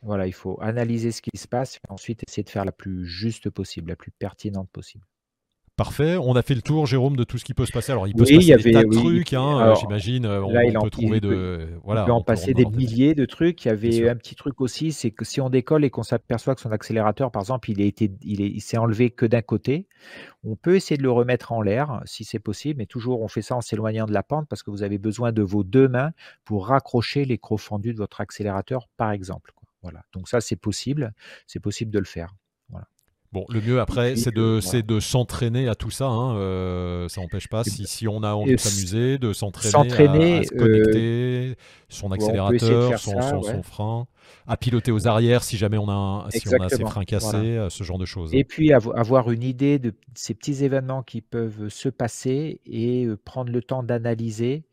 voilà, 0.00 0.26
il 0.26 0.32
faut 0.32 0.58
analyser 0.62 1.12
ce 1.12 1.20
qui 1.20 1.36
se 1.36 1.46
passe 1.46 1.76
et 1.76 1.92
ensuite 1.92 2.22
essayer 2.26 2.42
de 2.42 2.48
faire 2.48 2.64
la 2.64 2.72
plus 2.72 3.06
juste 3.06 3.50
possible, 3.50 3.90
la 3.90 3.96
plus 3.96 4.12
pertinente 4.12 4.70
possible. 4.70 5.04
Parfait, 5.76 6.18
on 6.18 6.36
a 6.36 6.42
fait 6.42 6.54
le 6.54 6.60
tour, 6.60 6.84
Jérôme, 6.86 7.16
de 7.16 7.24
tout 7.24 7.38
ce 7.38 7.44
qui 7.46 7.54
peut 7.54 7.64
se 7.64 7.72
passer. 7.72 7.92
Alors, 7.92 8.06
il 8.06 8.14
peut 8.14 8.26
se 8.26 8.34
passer 8.34 8.56
des 8.56 8.72
tas 8.72 8.84
de 8.84 8.90
trucs, 8.90 9.32
hein, 9.32 9.74
j'imagine. 9.80 10.26
On, 10.26 10.82
peut 10.82 10.90
trouver 10.90 11.20
de. 11.20 11.66
voilà, 11.82 12.02
il 12.02 12.06
peut 12.06 12.12
en 12.12 12.22
passer 12.22 12.52
des 12.52 12.66
milliers 12.66 13.14
de 13.14 13.24
trucs. 13.24 13.64
Il 13.64 13.68
y 13.68 13.70
avait 13.70 14.08
un 14.10 14.16
petit 14.16 14.34
truc 14.34 14.60
aussi, 14.60 14.92
c'est 14.92 15.10
que 15.10 15.24
si 15.24 15.40
on 15.40 15.48
décolle 15.48 15.84
et 15.84 15.90
qu'on 15.90 16.02
s'aperçoit 16.02 16.54
que 16.54 16.60
son 16.60 16.72
accélérateur, 16.72 17.30
par 17.30 17.40
exemple, 17.40 17.70
il, 17.70 17.80
été, 17.80 18.12
il, 18.20 18.42
il 18.42 18.60
s'est 18.60 18.76
enlevé 18.76 19.10
que 19.10 19.24
d'un 19.24 19.40
côté, 19.40 19.86
on 20.44 20.56
peut 20.56 20.76
essayer 20.76 20.98
de 20.98 21.02
le 21.02 21.10
remettre 21.10 21.52
en 21.52 21.62
l'air 21.62 22.02
si 22.04 22.24
c'est 22.24 22.38
possible, 22.38 22.78
mais 22.78 22.86
toujours 22.86 23.22
on 23.22 23.28
fait 23.28 23.42
ça 23.42 23.56
en 23.56 23.62
s'éloignant 23.62 24.04
de 24.04 24.12
la 24.12 24.22
pente 24.22 24.48
parce 24.48 24.62
que 24.62 24.70
vous 24.70 24.82
avez 24.82 24.98
besoin 24.98 25.32
de 25.32 25.42
vos 25.42 25.64
deux 25.64 25.88
mains 25.88 26.10
pour 26.44 26.66
raccrocher 26.66 27.24
les 27.24 27.38
crocs 27.38 27.60
fendus 27.60 27.94
de 27.94 27.98
votre 27.98 28.20
accélérateur, 28.20 28.88
par 28.98 29.12
exemple. 29.12 29.54
Voilà. 29.82 30.04
Donc 30.12 30.28
ça, 30.28 30.40
c'est 30.40 30.56
possible. 30.56 31.12
C'est 31.46 31.60
possible 31.60 31.90
de 31.90 31.98
le 31.98 32.04
faire. 32.04 32.34
Bon, 33.32 33.46
le 33.48 33.62
mieux 33.62 33.80
après, 33.80 34.14
c'est 34.16 34.34
de, 34.34 34.60
de 34.82 35.00
s'entraîner 35.00 35.66
à 35.66 35.74
tout 35.74 35.90
ça. 35.90 36.06
Hein. 36.06 36.36
Euh, 36.36 37.08
ça 37.08 37.22
n'empêche 37.22 37.48
pas, 37.48 37.64
si, 37.64 37.86
si, 37.86 38.06
on 38.06 38.22
a 38.22 38.34
envie 38.34 38.52
de 38.52 38.60
s'amuser, 38.60 39.16
de 39.16 39.32
s'entraîner 39.32 40.40
à, 40.40 40.42
se 40.44 40.50
connecter, 40.50 40.98
euh, 40.98 41.54
son 41.88 42.12
accélérateur, 42.12 42.98
son, 42.98 43.62
frein, 43.62 44.06
à 44.46 44.58
piloter 44.58 44.92
aux 44.92 45.08
arrières 45.08 45.44
si 45.44 45.56
jamais 45.56 45.78
on 45.78 45.88
a, 45.88 46.26
si 46.28 46.46
on 46.54 46.62
a 46.62 46.68
ses 46.68 46.84
freins 46.84 47.04
cassés, 47.04 47.36
euh, 47.36 47.70
ce 47.70 47.84
genre 47.84 47.98
de 47.98 48.04
choses. 48.04 48.34
Et 48.34 48.44
puis 48.44 48.70
avoir 48.72 49.30
une 49.30 49.42
idée 49.42 49.78
de 49.78 49.94
ces 50.14 50.34
petits 50.34 50.62
événements 50.62 51.02
qui 51.02 51.22
peuvent 51.22 51.70
se 51.70 51.88
passer 51.88 52.60
et 52.66 53.08
prendre 53.24 53.50
le 53.50 53.62
temps 53.62 53.82
d'analyser 53.82 54.64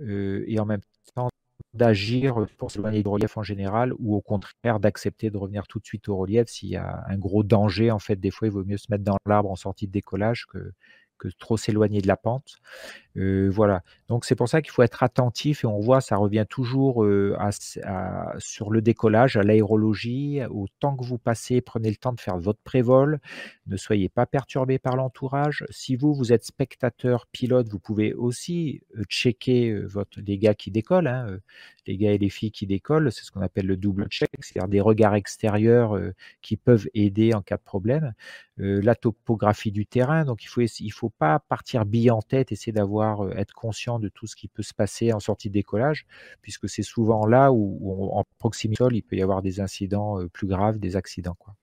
et 0.00 0.58
en 0.58 0.66
même 0.66 0.80
temps 1.14 1.28
d'agir 1.74 2.46
pour 2.56 2.70
s'éloigner 2.70 3.02
du 3.02 3.08
relief 3.08 3.36
en 3.36 3.42
général 3.42 3.92
ou 3.98 4.14
au 4.14 4.20
contraire 4.20 4.80
d'accepter 4.80 5.30
de 5.30 5.36
revenir 5.36 5.66
tout 5.66 5.78
de 5.78 5.84
suite 5.84 6.08
au 6.08 6.16
relief 6.16 6.48
s'il 6.48 6.70
y 6.70 6.76
a 6.76 7.04
un 7.08 7.18
gros 7.18 7.42
danger. 7.42 7.90
En 7.90 7.98
fait, 7.98 8.16
des 8.16 8.30
fois, 8.30 8.48
il 8.48 8.52
vaut 8.52 8.64
mieux 8.64 8.78
se 8.78 8.86
mettre 8.90 9.04
dans 9.04 9.16
l'arbre 9.26 9.50
en 9.50 9.56
sortie 9.56 9.86
de 9.86 9.92
décollage 9.92 10.46
que, 10.46 10.72
que 11.18 11.28
trop 11.38 11.56
s'éloigner 11.56 12.00
de 12.00 12.06
la 12.08 12.16
pente. 12.16 12.56
Voilà. 13.50 13.82
Donc 14.08 14.24
c'est 14.24 14.36
pour 14.36 14.48
ça 14.48 14.62
qu'il 14.62 14.70
faut 14.70 14.82
être 14.82 15.02
attentif 15.02 15.64
et 15.64 15.66
on 15.66 15.80
voit, 15.80 16.00
ça 16.00 16.16
revient 16.16 16.46
toujours 16.48 17.04
sur 18.38 18.70
le 18.70 18.80
décollage, 18.80 19.36
à 19.36 19.42
l'aérologie. 19.42 20.40
Au 20.50 20.66
temps 20.78 20.96
que 20.96 21.04
vous 21.04 21.18
passez, 21.18 21.60
prenez 21.60 21.90
le 21.90 21.96
temps 21.96 22.12
de 22.12 22.20
faire 22.20 22.38
votre 22.38 22.60
prévol. 22.60 23.18
Ne 23.66 23.76
soyez 23.76 24.08
pas 24.08 24.26
perturbé 24.26 24.78
par 24.78 24.94
l'entourage. 24.94 25.64
Si 25.70 25.96
vous, 25.96 26.14
vous 26.14 26.32
êtes 26.32 26.44
spectateur, 26.44 27.26
pilote, 27.26 27.68
vous 27.68 27.80
pouvez 27.80 28.14
aussi 28.14 28.82
checker 29.08 29.74
votre, 29.80 30.20
les 30.20 30.38
gars 30.38 30.54
qui 30.54 30.70
décollent, 30.70 31.08
hein, 31.08 31.38
les 31.86 31.96
gars 31.96 32.12
et 32.12 32.18
les 32.18 32.30
filles 32.30 32.52
qui 32.52 32.66
décollent. 32.66 33.10
C'est 33.10 33.24
ce 33.24 33.32
qu'on 33.32 33.42
appelle 33.42 33.66
le 33.66 33.76
double 33.76 34.06
check, 34.08 34.30
c'est-à-dire 34.40 34.68
des 34.68 34.80
regards 34.80 35.16
extérieurs 35.16 35.98
qui 36.40 36.56
peuvent 36.56 36.86
aider 36.94 37.34
en 37.34 37.42
cas 37.42 37.56
de 37.56 37.62
problème. 37.62 38.14
la 38.58 38.94
topographie 38.94 39.72
du 39.72 39.86
terrain, 39.86 40.24
donc 40.24 40.44
il 40.44 40.46
faut 40.46 40.60
il 40.60 40.92
faut 40.92 41.10
pas 41.10 41.40
partir 41.40 41.84
bille 41.84 42.10
en 42.10 42.22
tête, 42.22 42.52
essayer 42.52 42.72
d'avoir 42.72 43.07
être 43.36 43.52
conscient 43.52 43.98
de 43.98 44.08
tout 44.08 44.26
ce 44.26 44.36
qui 44.36 44.48
peut 44.48 44.62
se 44.62 44.74
passer 44.74 45.12
en 45.12 45.20
sortie 45.20 45.48
de 45.48 45.54
décollage, 45.54 46.06
puisque 46.42 46.68
c'est 46.68 46.82
souvent 46.82 47.26
là 47.26 47.52
où, 47.52 48.10
en 48.12 48.24
proximité 48.38 48.84
il 48.92 49.02
peut 49.02 49.16
y 49.16 49.22
avoir 49.22 49.42
des 49.42 49.60
incidents 49.60 50.18
plus 50.32 50.46
graves, 50.46 50.78
des 50.78 50.96
accidents. 50.96 51.36
Quoi. 51.38 51.54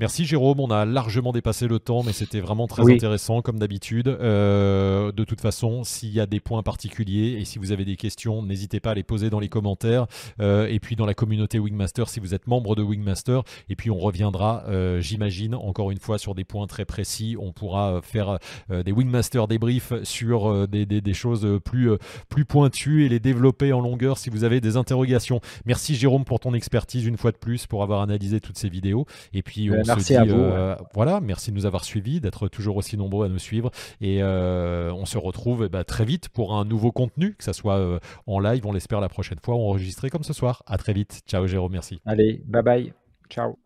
Merci 0.00 0.24
Jérôme, 0.24 0.60
on 0.60 0.70
a 0.70 0.86
largement 0.86 1.30
dépassé 1.30 1.68
le 1.68 1.78
temps, 1.78 2.02
mais 2.02 2.14
c'était 2.14 2.40
vraiment 2.40 2.66
très 2.66 2.90
intéressant 2.90 3.42
comme 3.42 3.58
d'habitude. 3.58 4.08
Euh, 4.08 5.12
de 5.12 5.24
toute 5.24 5.42
façon, 5.42 5.84
s'il 5.84 6.08
y 6.08 6.20
a 6.20 6.24
des 6.24 6.40
points 6.40 6.62
particuliers 6.62 7.36
et 7.38 7.44
si 7.44 7.58
vous 7.58 7.70
avez 7.70 7.84
des 7.84 7.96
questions, 7.96 8.42
n'hésitez 8.42 8.80
pas 8.80 8.92
à 8.92 8.94
les 8.94 9.02
poser 9.02 9.28
dans 9.28 9.40
les 9.40 9.50
commentaires. 9.50 10.06
Euh, 10.40 10.66
et 10.68 10.80
puis 10.80 10.96
dans 10.96 11.04
la 11.04 11.12
communauté 11.12 11.58
Wingmaster, 11.58 12.08
si 12.08 12.18
vous 12.18 12.32
êtes 12.34 12.46
membre 12.46 12.76
de 12.76 12.82
Wingmaster, 12.82 13.42
et 13.68 13.76
puis 13.76 13.90
on 13.90 13.98
reviendra, 13.98 14.64
euh, 14.68 15.02
j'imagine, 15.02 15.54
encore 15.54 15.90
une 15.90 15.98
fois 15.98 16.16
sur 16.16 16.34
des 16.34 16.44
points 16.44 16.66
très 16.66 16.86
précis. 16.86 17.36
On 17.38 17.52
pourra 17.52 18.00
faire 18.02 18.38
des 18.70 18.92
Wingmaster 18.92 19.48
débriefs 19.48 19.92
sur 20.02 20.66
des, 20.66 20.86
des, 20.86 21.12
choses 21.12 21.46
plus, 21.62 21.90
plus 22.30 22.46
pointues 22.46 23.04
et 23.04 23.10
les 23.10 23.20
développer 23.20 23.74
en 23.74 23.82
longueur 23.82 24.16
si 24.16 24.30
vous 24.30 24.44
avez 24.44 24.62
des 24.62 24.78
interrogations. 24.78 25.42
Merci 25.66 25.94
Jérôme 25.94 26.24
pour 26.24 26.40
ton 26.40 26.54
expertise 26.54 27.04
une 27.04 27.18
fois 27.18 27.32
de 27.32 27.36
plus, 27.36 27.66
pour 27.66 27.82
avoir 27.82 28.00
analysé 28.00 28.40
toutes 28.40 28.56
ces 28.56 28.70
vidéos. 28.70 29.04
Et 29.34 29.42
puis 29.42 29.70
on 29.70 29.89
merci 29.94 30.16
à 30.16 30.24
vous. 30.24 30.40
Euh, 30.40 30.76
voilà, 30.94 31.20
merci 31.20 31.50
de 31.50 31.56
nous 31.56 31.66
avoir 31.66 31.84
suivis, 31.84 32.20
d'être 32.20 32.48
toujours 32.48 32.76
aussi 32.76 32.96
nombreux 32.96 33.26
à 33.26 33.28
nous 33.28 33.38
suivre. 33.38 33.70
Et 34.00 34.22
euh, 34.22 34.92
on 34.92 35.06
se 35.06 35.18
retrouve 35.18 35.64
eh 35.64 35.68
ben, 35.68 35.84
très 35.84 36.04
vite 36.04 36.28
pour 36.28 36.54
un 36.54 36.64
nouveau 36.64 36.92
contenu, 36.92 37.34
que 37.34 37.44
ce 37.44 37.52
soit 37.52 37.78
euh, 37.78 37.98
en 38.26 38.40
live, 38.40 38.66
on 38.66 38.72
l'espère 38.72 39.00
la 39.00 39.08
prochaine 39.08 39.38
fois, 39.42 39.56
ou 39.56 39.60
enregistré 39.60 40.10
comme 40.10 40.24
ce 40.24 40.32
soir. 40.32 40.62
À 40.66 40.78
très 40.78 40.92
vite. 40.92 41.22
Ciao 41.26 41.46
Jérôme, 41.46 41.72
merci. 41.72 42.00
Allez, 42.06 42.42
bye 42.46 42.62
bye. 42.62 42.92
Ciao. 43.28 43.56